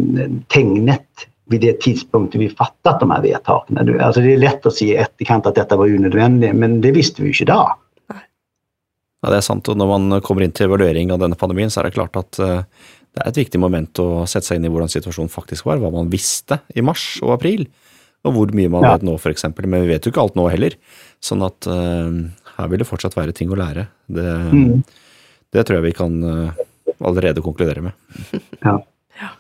tegnet 0.46 1.06
vid 1.44 1.60
det 1.60 1.80
tidspunkten 1.80 2.40
vi 2.40 2.48
fattat 2.48 3.00
de 3.00 3.10
här 3.10 3.22
vedtakene. 3.22 4.04
Alltså 4.04 4.20
det 4.20 4.32
är 4.32 4.36
lätt 4.36 4.66
att 4.66 4.74
se 4.74 4.86
i 4.86 4.96
efterkant 4.96 5.46
att 5.46 5.54
detta 5.54 5.76
var 5.76 5.86
unödvändigt, 5.86 6.54
men 6.54 6.80
det 6.80 6.92
visste 6.92 7.22
vi 7.22 7.28
ju 7.28 7.32
inte 7.32 7.52
då. 7.52 7.76
Ja, 9.22 9.30
det 9.30 9.36
är 9.36 9.40
sant. 9.40 9.68
Och 9.68 9.76
när 9.76 9.86
man 9.86 10.20
kommer 10.20 10.42
in 10.42 10.50
till 10.50 10.64
evaluering 10.64 11.12
av 11.12 11.18
denna 11.18 11.34
pandemin 11.34 11.70
så 11.70 11.80
är 11.80 11.84
det 11.84 11.90
klart 11.90 12.16
att 12.16 12.38
uh, 12.40 12.60
det 13.14 13.20
är 13.20 13.28
ett 13.28 13.36
viktigt 13.36 13.60
moment 13.60 13.98
att 13.98 14.30
sätta 14.30 14.44
sig 14.44 14.56
in 14.56 14.64
i 14.64 14.68
hur 14.68 14.86
situationen 14.86 15.28
faktiskt 15.28 15.64
var, 15.64 15.76
vad 15.76 15.92
man 15.92 16.10
visste 16.10 16.58
i 16.68 16.82
mars 16.82 17.18
och 17.22 17.34
april, 17.34 17.68
och 18.22 18.32
hur 18.32 18.46
mycket 18.46 18.70
man 18.70 18.82
ja. 18.82 18.92
vet 18.92 19.02
nu 19.02 19.18
för 19.18 19.30
exempel. 19.30 19.66
Men 19.66 19.80
vi 19.80 19.86
vet 19.86 20.06
ju 20.06 20.08
inte 20.08 20.20
allt 20.20 20.34
nu 20.34 20.48
heller. 20.48 20.72
Så 21.20 21.44
att 21.44 21.66
uh, 21.66 21.74
her 22.56 22.70
vil 22.70 22.80
det 22.80 22.88
fortsatt 22.88 23.16
være 23.16 23.34
ting 23.36 23.52
å 23.52 23.58
lære. 23.58 23.86
Det, 24.08 24.26
mm. 24.52 24.82
det 25.54 25.64
tror 25.66 25.78
jeg 25.78 25.86
vi 25.88 25.96
kan 25.96 26.16
uh, 26.24 26.62
allerede 26.98 27.44
konkludere 27.44 27.88
med. 27.88 27.96
Ja. 28.66 28.78
ja. 29.20 29.32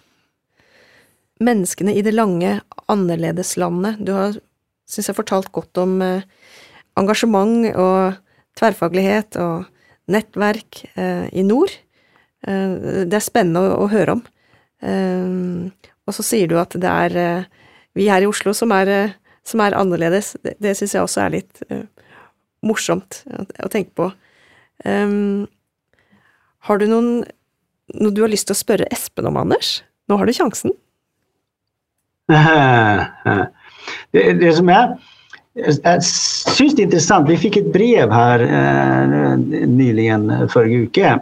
Menneskene 1.42 1.94
i 1.96 2.04
det 2.04 2.14
lange, 2.14 2.58
annerledeslandet. 2.92 4.02
Du 4.04 4.12
har, 4.16 4.36
syns 4.88 5.10
jeg, 5.10 5.16
fortalt 5.16 5.50
godt 5.54 5.80
om 5.82 5.98
uh, 6.04 6.20
engasjement 7.00 7.70
og 7.72 8.20
tverrfaglighet 8.56 9.40
og 9.42 9.66
nettverk 10.12 10.84
uh, 10.98 11.26
i 11.32 11.44
nord. 11.44 11.72
det 12.46 13.16
er 13.16 13.24
spennende 13.24 13.58
å, 13.64 13.70
å 13.82 13.86
høre 13.90 14.12
om. 14.12 14.20
og 16.06 16.14
så 16.14 16.22
sier 16.22 16.46
du 16.46 16.54
at 16.60 16.76
det 16.78 16.86
er 16.86 17.46
vi 17.96 18.06
her 18.06 18.22
i 18.22 18.28
Oslo 18.28 18.52
som 18.54 18.70
er, 18.76 19.16
som 19.42 19.64
er 19.64 19.74
annerledes. 19.74 20.36
Det, 20.44 20.52
det 20.62 20.76
syns 20.78 20.94
jeg 20.94 21.02
også 21.02 21.24
er 21.24 21.32
litt 21.34 21.64
morsomt 22.68 23.22
å 23.62 23.70
tenke 23.72 23.92
på. 23.98 24.10
Um, 24.84 25.46
har 26.68 26.80
du 26.80 26.86
noen, 26.90 27.10
noe 27.94 28.14
du 28.14 28.22
har 28.24 28.32
lyst 28.32 28.48
til 28.50 28.56
å 28.56 28.62
spørre 28.62 28.88
Espen 28.92 29.28
om, 29.30 29.38
Anders? 29.40 29.80
Nå 30.10 30.18
har 30.20 30.28
du 30.28 30.34
sjansen. 30.36 30.74
Det, 34.10 34.32
det 34.40 34.50
som 34.56 34.68
är 34.68 34.96
jag 35.56 36.04
syns 36.04 36.76
det 36.76 36.82
är 36.82 36.84
intressant. 36.84 37.28
Vi 37.28 37.36
fick 37.36 37.56
ett 37.56 37.72
brev 37.72 38.10
här 38.10 38.40
eh, 38.40 39.38
nyligen, 39.66 40.48
förra 40.48 40.80
veckan, 40.80 41.20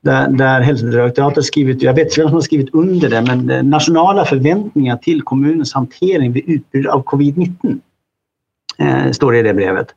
där, 0.00 0.28
där 0.28 0.60
hälsodirektoratet 0.60 1.44
skrivit, 1.44 1.82
jag 1.82 1.94
vet 1.94 2.04
inte 2.04 2.20
vem 2.20 2.28
som 2.28 2.34
har 2.34 2.40
skrivit 2.40 2.74
under 2.74 3.10
det, 3.10 3.22
men 3.22 3.50
eh, 3.50 3.62
nationella 3.62 4.24
förväntningar 4.24 4.96
till 4.96 5.22
kommunens 5.22 5.74
hantering 5.74 6.32
vid 6.32 6.44
utbud 6.46 6.86
av 6.86 7.04
covid-19 7.04 7.78
eh, 8.78 9.10
står 9.10 9.32
det 9.32 9.38
i 9.38 9.42
det 9.42 9.54
brevet. 9.54 9.94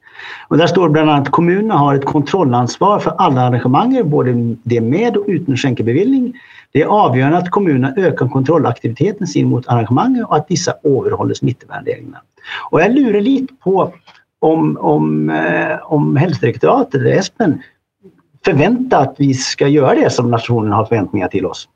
Och 0.47 0.57
där 0.57 0.67
står 0.67 0.89
bland 0.89 1.09
annat 1.09 1.27
att 1.27 1.31
kommunerna 1.31 1.77
har 1.77 1.95
ett 1.95 2.05
kontrollansvar 2.05 2.99
för 2.99 3.11
alla 3.17 3.41
arrangemang, 3.41 4.09
både 4.09 4.55
det 4.63 4.81
med 4.81 5.17
och 5.17 5.25
utan 5.27 5.57
skänkebeviljning. 5.57 6.33
Det 6.71 6.81
är 6.81 6.85
avgörande 6.85 7.37
att 7.37 7.49
kommunerna 7.49 7.93
ökar 7.97 8.27
kontrollaktiviteten 8.27 9.27
sin 9.27 9.47
mot 9.49 9.67
arrangemang 9.67 10.23
och 10.23 10.35
att 10.35 10.47
dessa 10.47 10.73
överhåller 10.83 11.33
smittevärdereglerna. 11.33 12.21
Och 12.71 12.81
jag 12.81 12.91
lurar 12.91 13.21
lite 13.21 13.53
på 13.53 13.93
om, 14.39 14.77
om, 14.77 15.29
eh, 15.29 15.77
om 15.83 16.15
hälsodirektoratet, 16.15 16.95
eller 16.95 17.11
Espen, 17.11 17.61
förväntar 18.45 19.01
att 19.01 19.15
vi 19.17 19.33
ska 19.33 19.67
göra 19.67 19.95
det 19.95 20.09
som 20.09 20.31
nationen 20.31 20.71
har 20.71 20.85
förväntningar 20.85 21.27
till 21.27 21.45
oss. 21.45 21.67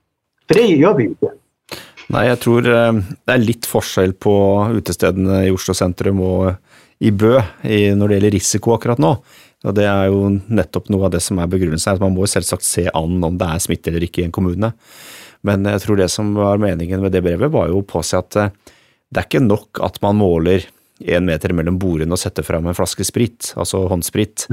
För 0.47 0.55
det 0.55 0.61
gör 0.61 0.93
vi 0.93 1.03
inte. 1.03 1.29
Nej, 2.07 2.27
jag 2.27 2.39
tror 2.39 2.67
eh, 2.67 2.93
det 3.25 3.31
är 3.31 3.37
lite 3.37 3.67
skillnad 3.67 4.19
på 4.19 4.67
utestedene 4.73 5.45
i 5.45 5.51
Oslo 5.51 5.73
centrum 5.73 6.19
och 6.19 6.51
i 7.03 7.11
Bø 7.11 7.35
i, 7.63 7.91
når 7.95 8.07
det 8.07 8.17
gjelder 8.19 8.35
risiko 8.37 8.75
akkurat 8.75 9.01
nå. 9.01 9.15
Og 9.65 9.73
Det 9.75 9.85
er 9.89 10.09
jo 10.13 10.29
nettopp 10.29 10.91
noe 10.93 11.07
av 11.07 11.15
det 11.15 11.23
som 11.25 11.39
er 11.41 11.49
begrunnelsen. 11.49 11.95
at 11.95 12.03
Man 12.03 12.15
må 12.15 12.27
selvsagt 12.29 12.63
se 12.63 12.85
an 12.93 13.23
om 13.23 13.37
det 13.37 13.47
er 13.49 13.63
smitte 13.63 13.89
eller 13.91 14.05
ikke 14.05 14.21
i 14.21 14.27
en 14.27 14.35
kommune. 14.35 14.71
Men 15.45 15.65
jeg 15.65 15.83
tror 15.83 15.99
det 15.99 16.09
som 16.13 16.33
var 16.37 16.61
meningen 16.61 17.01
med 17.01 17.11
det 17.13 17.23
brevet, 17.25 17.51
var 17.51 17.69
jo 17.69 17.81
å 17.81 17.87
påse 17.87 18.17
at 18.17 18.37
eh, 18.39 18.53
det 19.11 19.21
er 19.21 19.27
ikke 19.27 19.45
nok 19.45 19.81
at 19.85 20.01
man 20.01 20.17
måler 20.17 20.65
én 21.03 21.25
meter 21.27 21.51
mellom 21.53 21.77
bordene 21.79 22.15
og 22.15 22.21
setter 22.21 22.45
fram 22.45 22.65
en 22.69 22.77
flaske 22.77 23.03
sprit, 23.05 23.51
altså 23.59 23.83
håndsprit. 23.91 24.47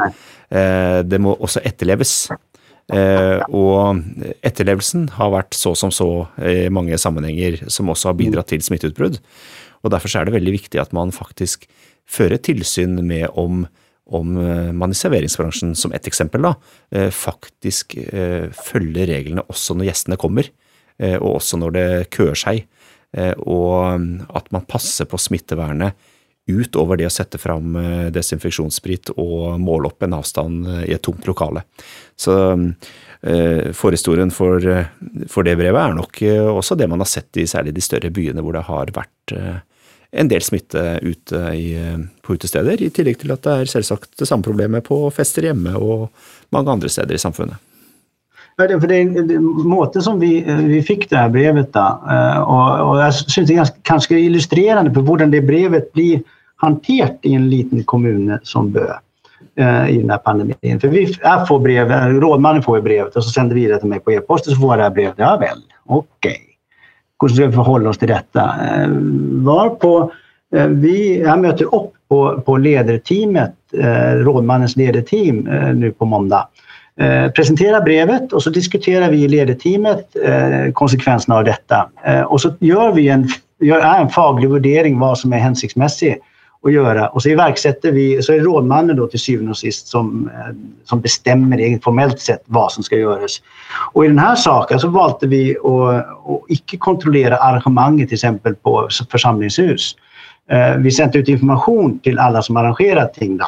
Eh, 0.51 1.01
det 1.07 1.21
må 1.23 1.37
også 1.39 1.63
etterleves. 1.65 2.31
Eh, 2.93 3.41
og 3.55 4.03
etterlevelsen 4.43 5.07
har 5.17 5.33
vært 5.33 5.57
så 5.57 5.73
som 5.79 5.93
så 5.95 6.09
i 6.43 6.67
mange 6.73 6.99
sammenhenger, 6.99 7.63
som 7.73 7.93
også 7.93 8.11
har 8.11 8.19
bidratt 8.19 8.51
til 8.53 8.65
smitteutbrudd. 8.65 9.21
Og 9.83 9.91
Derfor 9.91 10.19
er 10.19 10.29
det 10.29 10.37
veldig 10.37 10.55
viktig 10.55 10.81
at 10.83 10.95
man 10.97 11.15
faktisk 11.15 11.67
fører 12.09 12.41
tilsyn 12.43 12.99
med 13.07 13.29
om, 13.39 13.65
om 14.13 14.37
eh, 14.39 14.71
man 14.77 14.93
i 14.93 14.99
serveringsbransjen, 14.99 15.75
som 15.79 15.95
ett 15.95 16.09
eksempel, 16.11 16.45
da, 16.45 16.55
eh, 16.95 17.11
faktisk 17.15 17.97
eh, 17.97 18.49
følger 18.57 19.11
reglene 19.11 19.47
også 19.49 19.79
når 19.79 19.93
gjestene 19.93 20.21
kommer, 20.21 20.51
og 21.03 21.41
også 21.41 21.57
når 21.59 21.73
det 21.75 21.87
køer 22.15 22.37
seg. 22.39 22.59
Og 23.43 23.97
mm, 23.99 24.29
at 24.39 24.51
man 24.55 24.67
passer 24.71 25.09
på 25.09 25.19
smittevernet 25.19 25.97
utover 26.47 27.01
det 27.01 27.09
å 27.09 27.11
sette 27.11 27.41
fram 27.41 27.75
desinfeksjonssprit 28.13 29.11
og 29.17 29.57
måle 29.59 29.89
opp 29.89 30.05
en 30.05 30.15
avstand 30.21 30.69
i 30.85 30.93
et 30.95 31.03
tomt 31.03 31.27
lokale. 31.27 31.65
Så 32.15 32.37
mm, 32.61 32.69
forhistorien 33.75 34.31
for, 34.37 34.63
for 35.33 35.49
det 35.49 35.57
brevet 35.59 35.81
er 35.81 35.99
nok 35.99 36.23
også 36.53 36.79
det 36.79 36.91
man 36.93 37.03
har 37.03 37.11
sett 37.11 37.41
i 37.41 37.49
særlig 37.51 37.75
de 37.75 37.89
større 37.89 38.13
byene 38.15 38.45
hvor 38.45 38.55
det 38.61 38.67
har 38.69 38.95
vært 38.95 39.35
en 40.13 40.29
del 40.29 40.43
smitte 40.45 40.99
ute 41.03 41.39
i, 41.57 41.67
på 42.23 42.37
utesteder, 42.37 42.83
i 42.83 42.91
tillegg 42.93 43.23
til 43.23 43.33
at 43.33 43.45
det 43.47 43.53
er 43.53 43.71
selvsagt 43.71 44.11
det 44.21 44.29
samme 44.29 44.45
problemet 44.45 44.85
på 44.85 44.99
fester 45.15 45.49
hjemme 45.49 45.73
og 45.79 46.11
mange 46.53 46.73
andre 46.73 46.91
steder 46.93 47.17
i 47.17 47.23
samfunnet. 47.23 47.57
Ja, 48.57 48.67
det, 48.69 48.81
för 48.81 48.89
det, 48.89 49.05
det, 49.29 49.41
måten 49.41 50.03
som 50.03 50.21
vi, 50.21 50.45
vi 50.47 50.83
fick 50.83 51.11
det 51.11 51.17
här 51.17 51.29
brevet 51.29 51.73
då, 51.73 52.01
och, 52.05 52.13
eh, 52.13 52.81
och 52.81 52.99
jag 52.99 53.15
syns 53.15 53.49
det 53.49 53.55
är 53.55 53.57
ganska, 53.57 53.77
ganska 53.83 54.19
illustrerande 54.19 54.91
på 54.91 55.01
hur 55.01 55.27
det 55.27 55.41
brevet 55.41 55.93
blir 55.93 56.23
hanterat 56.57 57.19
i 57.23 57.35
en 57.35 57.51
liten 57.51 57.85
kommun 57.85 58.39
som 58.43 58.73
Bö. 58.73 58.93
Eh, 59.57 59.91
i 59.91 59.99
den 59.99 60.11
här 60.11 60.19
pandemin. 60.19 60.81
För 60.81 60.89
vi 60.89 61.17
jag 61.23 61.49
får 61.49 61.59
brev, 61.59 61.91
rådmannen 62.21 62.63
får 62.63 62.81
brevet 62.81 63.17
och 63.17 63.25
så 63.25 63.31
sänder 63.31 63.57
det 63.57 63.79
till 63.79 63.89
mig 63.89 64.01
på 64.01 64.13
e-post 64.13 64.47
och 64.47 64.53
så 64.53 64.61
får 64.61 64.71
jag 64.71 64.79
det 64.79 64.83
här 64.83 64.91
brevet. 64.91 65.15
Ja 65.17 65.37
väl, 65.37 65.59
okej. 65.87 66.31
Okay. 66.31 66.52
Hur 67.29 67.29
ska 67.29 67.47
vi 67.47 67.53
förhålla 67.53 67.91
oss 67.91 67.99
till 67.99 68.09
detta? 68.09 68.41
Eh, 68.41 68.89
varpå 69.33 70.13
eh, 70.55 70.67
vi, 70.67 71.21
jag 71.21 71.41
möter 71.41 71.75
upp 71.75 71.93
på, 72.09 72.43
på 72.47 72.57
ledarteamet, 72.57 73.55
eh, 73.79 74.13
rådmannens 74.15 74.77
ledarteam 74.77 75.37
nu 75.75 75.91
på 75.91 76.05
måndag. 76.05 76.49
Presentera 76.97 77.31
presenterar 77.31 77.81
brevet 77.81 78.33
och 78.33 78.43
så 78.43 78.51
diskuterar 78.51 79.11
vi 79.11 79.25
i 79.25 79.29
ledarteamet 79.29 80.17
konsekvenserna 80.73 81.37
av 81.37 81.45
detta. 81.45 81.89
Och 82.27 82.41
så 82.41 82.53
gör 82.61 82.93
vi 82.93 83.09
en, 83.09 83.29
gör 83.61 83.81
en 83.81 84.09
faglig 84.09 84.51
värdering 84.51 84.99
vad 84.99 85.19
som 85.19 85.33
är 85.33 85.39
hänsiktsmässigt 85.39 86.25
att 86.65 86.73
göra 86.73 87.09
och 87.09 87.23
så 87.23 87.29
iverksätter 87.29 87.93
vi, 87.93 88.23
så 88.23 88.33
är 88.33 88.37
det 88.37 88.45
rådmannen 88.45 88.97
då 88.97 89.07
till 89.07 89.21
syvende 89.21 89.51
och 89.51 89.59
sist 89.59 89.89
som, 89.89 90.31
eh, 90.35 90.55
som 90.85 91.01
bestämmer 91.01 91.83
formellt 91.83 92.21
sett 92.21 92.43
vad 92.47 92.73
som 92.73 92.85
ska 92.85 92.97
göras. 92.97 93.43
Och 93.93 94.05
i 94.05 94.09
den 94.09 94.19
här 94.19 94.35
saken 94.35 94.81
så 94.81 94.89
valde 94.89 95.27
vi 95.27 95.57
att, 95.59 95.67
att 95.67 96.43
icke 96.49 96.77
kontrollera 96.77 97.37
arrangemanget 97.37 98.09
till 98.09 98.17
exempel 98.17 98.55
på 98.55 98.89
församlingshus. 99.11 99.97
Eh, 100.51 100.77
vi 100.77 100.91
sände 100.91 101.19
ut 101.19 101.29
information 101.29 101.99
till 101.99 102.19
alla 102.19 102.43
som 102.43 102.57
arrangerar 102.57 103.07
ting. 103.07 103.37
Då. 103.37 103.47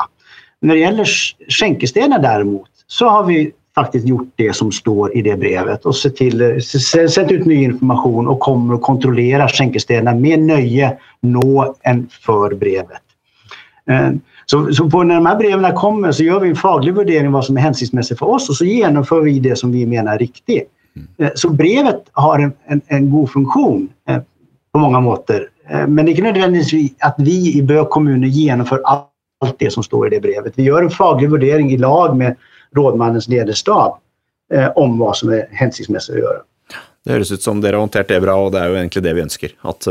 När 0.61 0.75
det 0.75 0.81
gäller 0.81 1.09
skänkestenar 1.49 2.19
däremot 2.19 2.69
så 2.87 3.09
har 3.09 3.25
vi 3.25 3.53
faktiskt 3.75 4.07
gjort 4.07 4.33
det 4.37 4.57
som 4.57 4.73
står 4.73 5.17
i 5.17 5.23
det 5.23 5.37
brevet 5.37 5.85
och 5.85 5.97
sett, 5.97 6.17
till, 6.17 6.63
sett 7.11 7.33
ut 7.33 7.47
ny 7.47 7.55
information 7.55 8.29
och 8.29 8.41
kommer 8.41 8.75
att 8.75 8.83
kontrollera 8.83 9.49
skänkestenar 9.49 10.15
med 10.15 10.39
nöje 10.39 10.99
nå 11.21 11.75
än 11.83 12.09
för 12.11 12.55
brevet. 12.55 13.04
Eh, 13.91 14.11
så, 14.47 14.73
så 14.73 14.91
på 14.91 15.03
när 15.03 15.15
de 15.15 15.27
här 15.27 15.37
breven 15.37 15.75
kommer 15.75 16.13
så 16.13 16.23
gör 16.23 16.41
vi 16.41 16.49
en 16.49 16.57
faglig 16.57 16.95
värdering 16.95 17.27
av 17.27 17.33
vad 17.33 17.45
som 17.45 17.57
är 17.57 17.61
hänsynsmässigt 17.61 18.19
för 18.19 18.27
oss 18.27 18.49
och 18.49 18.57
så 18.57 18.65
genomför 18.65 19.21
vi 19.21 19.39
det 19.39 19.57
som 19.57 19.73
vi 19.73 19.87
menar 19.87 20.15
är 20.15 20.19
riktigt. 20.19 20.69
Eh, 21.19 21.31
så 21.35 21.51
brevet 21.51 22.03
har 22.13 22.39
en, 22.39 22.53
en, 22.67 22.81
en 22.87 23.11
god 23.11 23.31
funktion 23.31 23.89
eh, 24.09 24.19
på 24.73 24.79
många 24.79 25.01
måter. 25.01 25.49
Men 25.89 25.97
det 25.97 26.03
är 26.03 26.09
inte 26.11 26.23
nödvändigtvis 26.23 26.93
att 26.99 27.15
vi 27.19 27.59
i 27.59 27.63
Bö 27.63 27.85
kommun 27.85 28.23
genomför 28.23 28.81
allt 28.85 29.59
det 29.59 29.73
som 29.73 29.83
står 29.83 30.07
i 30.07 30.11
det 30.11 30.21
brevet. 30.21 30.53
Vi 30.57 30.63
gör 30.63 30.83
en 30.83 30.91
faglig 30.91 31.31
värdering 31.31 31.73
i 31.73 31.77
lag 31.77 32.17
med 32.17 32.37
rådmannens 32.77 33.29
ledarstab 33.29 33.99
om 34.75 34.99
vad 34.99 35.17
som 35.17 35.29
är 35.33 35.49
hänsynsmässigt 35.51 36.17
att 36.17 36.23
göra. 36.23 36.39
Det 37.05 37.13
høres 37.13 37.33
ut 37.33 37.43
som 37.43 37.61
dere 37.61 37.77
har 37.77 37.81
håndtert 37.81 38.09
det 38.09 38.21
bra, 38.21 38.37
og 38.37 38.53
det 38.53 38.61
er 38.61 38.69
jo 38.69 38.77
egentlig 38.77 39.03
det 39.03 39.15
vi 39.15 39.25
ønsker. 39.25 39.57
At, 39.63 39.89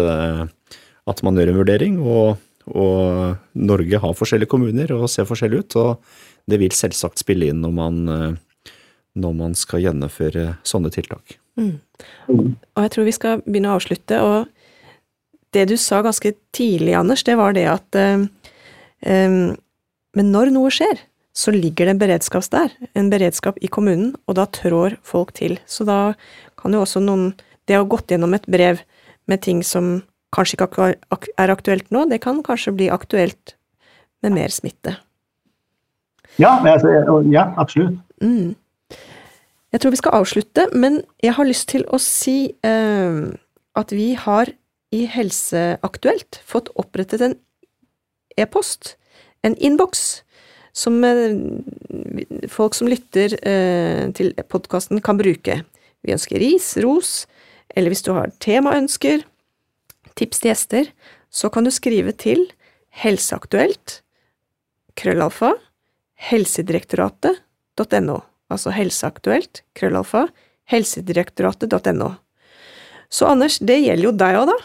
at 1.09 1.23
man 1.23 1.37
gjør 1.37 1.53
en 1.53 1.61
vurdering 1.63 1.97
og 2.03 2.37
og 2.71 3.35
Norge 3.59 3.99
har 3.99 4.17
forskjellige 4.17 4.51
kommuner 4.53 4.91
og 4.95 5.09
ser 5.11 5.27
forskjellig 5.27 5.63
ut, 5.63 5.77
og 5.79 6.49
det 6.49 6.59
vil 6.61 6.75
selvsagt 6.75 7.23
spille 7.23 7.49
inn 7.51 7.63
når 7.63 7.73
man, 7.75 8.01
eh, 8.09 8.73
når 9.19 9.33
man 9.39 9.55
skal 9.57 9.83
gjennomføre 9.83 10.57
sånne 10.67 10.91
tiltak. 10.93 11.37
Mm. 11.59 11.77
Og 12.29 12.79
jeg 12.81 12.93
tror 12.93 13.07
vi 13.07 13.15
skal 13.15 13.41
begynne 13.45 13.71
å 13.71 13.77
avslutte. 13.77 14.19
og 14.21 14.47
Det 15.53 15.67
du 15.69 15.75
sa 15.77 16.01
ganske 16.01 16.33
tidlig, 16.55 16.95
Anders, 16.97 17.23
det 17.23 17.37
var 17.37 17.53
det 17.53 17.67
at 17.69 17.99
um, 17.99 18.29
Men 20.13 20.31
når 20.31 20.51
noe 20.53 20.71
skjer, 20.73 20.97
så 21.33 21.53
ligger 21.53 21.85
det 21.85 21.93
en 21.93 22.01
beredskap 22.01 22.45
der. 22.53 22.73
En 22.93 23.09
beredskap 23.09 23.57
i 23.61 23.67
kommunen, 23.67 24.15
og 24.27 24.37
da 24.37 24.45
trår 24.45 24.97
folk 25.05 25.33
til. 25.33 25.59
Så 25.65 25.85
da 25.85 26.13
kan 26.57 26.73
jo 26.73 26.83
også 26.85 27.01
noen 27.01 27.33
Det 27.67 27.77
å 27.77 27.85
ha 27.85 27.87
gått 27.87 28.11
gjennom 28.11 28.33
et 28.35 28.45
brev 28.49 28.81
med 29.25 29.41
ting 29.41 29.61
som 29.63 30.01
kanskje 30.33 30.57
ikke 30.57 30.93
er 31.37 31.53
aktuelt 31.53 31.91
nå, 31.93 32.05
det 32.09 32.21
kan 32.23 32.41
kanskje 32.45 32.75
bli 32.75 32.89
aktuelt 32.93 33.55
med 34.23 34.35
mer 34.37 34.53
smitte. 34.53 34.97
Ja, 36.41 36.57
ja 36.65 37.45
absolutt. 37.57 37.99
Mm. 38.21 38.55
Jeg 39.73 39.81
tror 39.81 39.93
vi 39.93 40.01
skal 40.01 40.17
avslutte, 40.19 40.67
men 40.73 41.01
jeg 41.23 41.33
har 41.33 41.49
lyst 41.49 41.69
til 41.73 41.85
å 41.89 41.97
si 42.01 42.53
eh, 42.65 43.21
at 43.73 43.93
vi 43.93 44.13
har 44.17 44.51
i 44.93 45.05
Helseaktuelt 45.09 46.41
fått 46.45 46.69
opprettet 46.77 47.23
en 47.25 47.35
e-post, 48.37 48.95
en 49.41 49.57
innboks, 49.57 50.21
som 50.73 51.01
eh, 51.05 51.37
folk 52.49 52.77
som 52.77 52.89
lytter 52.89 53.33
eh, 53.41 54.09
til 54.17 54.33
podkasten 54.49 55.01
kan 55.05 55.17
bruke. 55.17 55.61
Vi 56.05 56.13
ønsker 56.13 56.41
ris, 56.41 56.73
ros, 56.81 57.23
eller 57.73 57.93
hvis 57.93 58.05
du 58.05 58.13
har 58.13 58.33
temaønsker, 58.45 59.25
tips 60.19 60.41
til 60.41 60.51
gjester, 60.51 60.89
så 61.33 61.49
kan 61.53 61.65
du 61.65 61.71
skrive 61.73 62.13
til 62.17 62.45
helseaktuelt 63.03 64.01
krøllalfa 64.99 65.53
helsedirektoratet.no, 66.29 68.17
altså 68.53 68.73
helseaktuelt 68.75 69.63
krøllalfa 69.77 70.27
helsedirektoratet.no. 70.71 72.13
Så 73.13 73.27
Anders, 73.29 73.59
det 73.61 73.81
gjelder 73.83 74.07
jo 74.07 74.13
deg 74.17 74.37
òg, 74.39 74.53
da. 74.53 74.59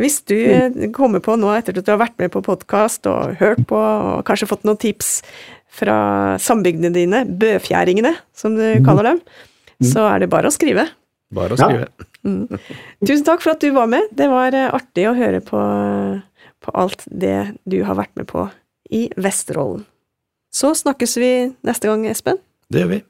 Hvis 0.00 0.16
du 0.26 0.34
mm. 0.34 0.88
kommer 0.94 1.22
på 1.22 1.36
nå 1.38 1.52
etter 1.54 1.76
at 1.78 1.86
du 1.86 1.92
har 1.92 2.00
vært 2.00 2.18
med 2.18 2.32
på 2.34 2.42
podkast 2.42 3.06
og 3.06 3.36
hørt 3.38 3.62
på, 3.70 3.78
og 3.78 4.24
kanskje 4.26 4.48
fått 4.50 4.64
noen 4.66 4.80
tips 4.82 5.20
fra 5.74 5.96
sambygdene 6.42 6.90
dine, 6.94 7.22
bøfjæringene 7.26 8.16
som 8.34 8.56
du 8.58 8.64
mm. 8.64 8.86
kaller 8.86 9.12
dem, 9.12 9.20
mm. 9.22 9.86
så 9.92 10.08
er 10.10 10.24
det 10.24 10.30
bare 10.34 10.50
å 10.50 10.54
skrive. 10.54 10.88
Bare 11.34 11.56
å 11.56 11.60
skrive. 11.60 11.88
Ja. 11.88 12.10
Mm. 12.24 12.46
Tusen 13.04 13.24
takk 13.26 13.42
for 13.44 13.54
at 13.54 13.64
du 13.64 13.72
var 13.74 13.88
med. 13.90 14.06
Det 14.16 14.28
var 14.32 14.54
eh, 14.56 14.70
artig 14.72 15.08
å 15.10 15.16
høre 15.18 15.42
på, 15.44 15.62
på 16.64 16.76
alt 16.84 17.04
det 17.10 17.54
du 17.68 17.80
har 17.84 17.98
vært 17.98 18.14
med 18.20 18.28
på 18.30 18.46
i 18.94 19.08
Vesterålen. 19.20 19.84
Så 20.54 20.70
snakkes 20.78 21.16
vi 21.18 21.32
neste 21.66 21.90
gang, 21.90 22.06
Espen. 22.06 22.38
Det 22.70 22.84
gjør 22.84 22.92
vi. 22.92 23.00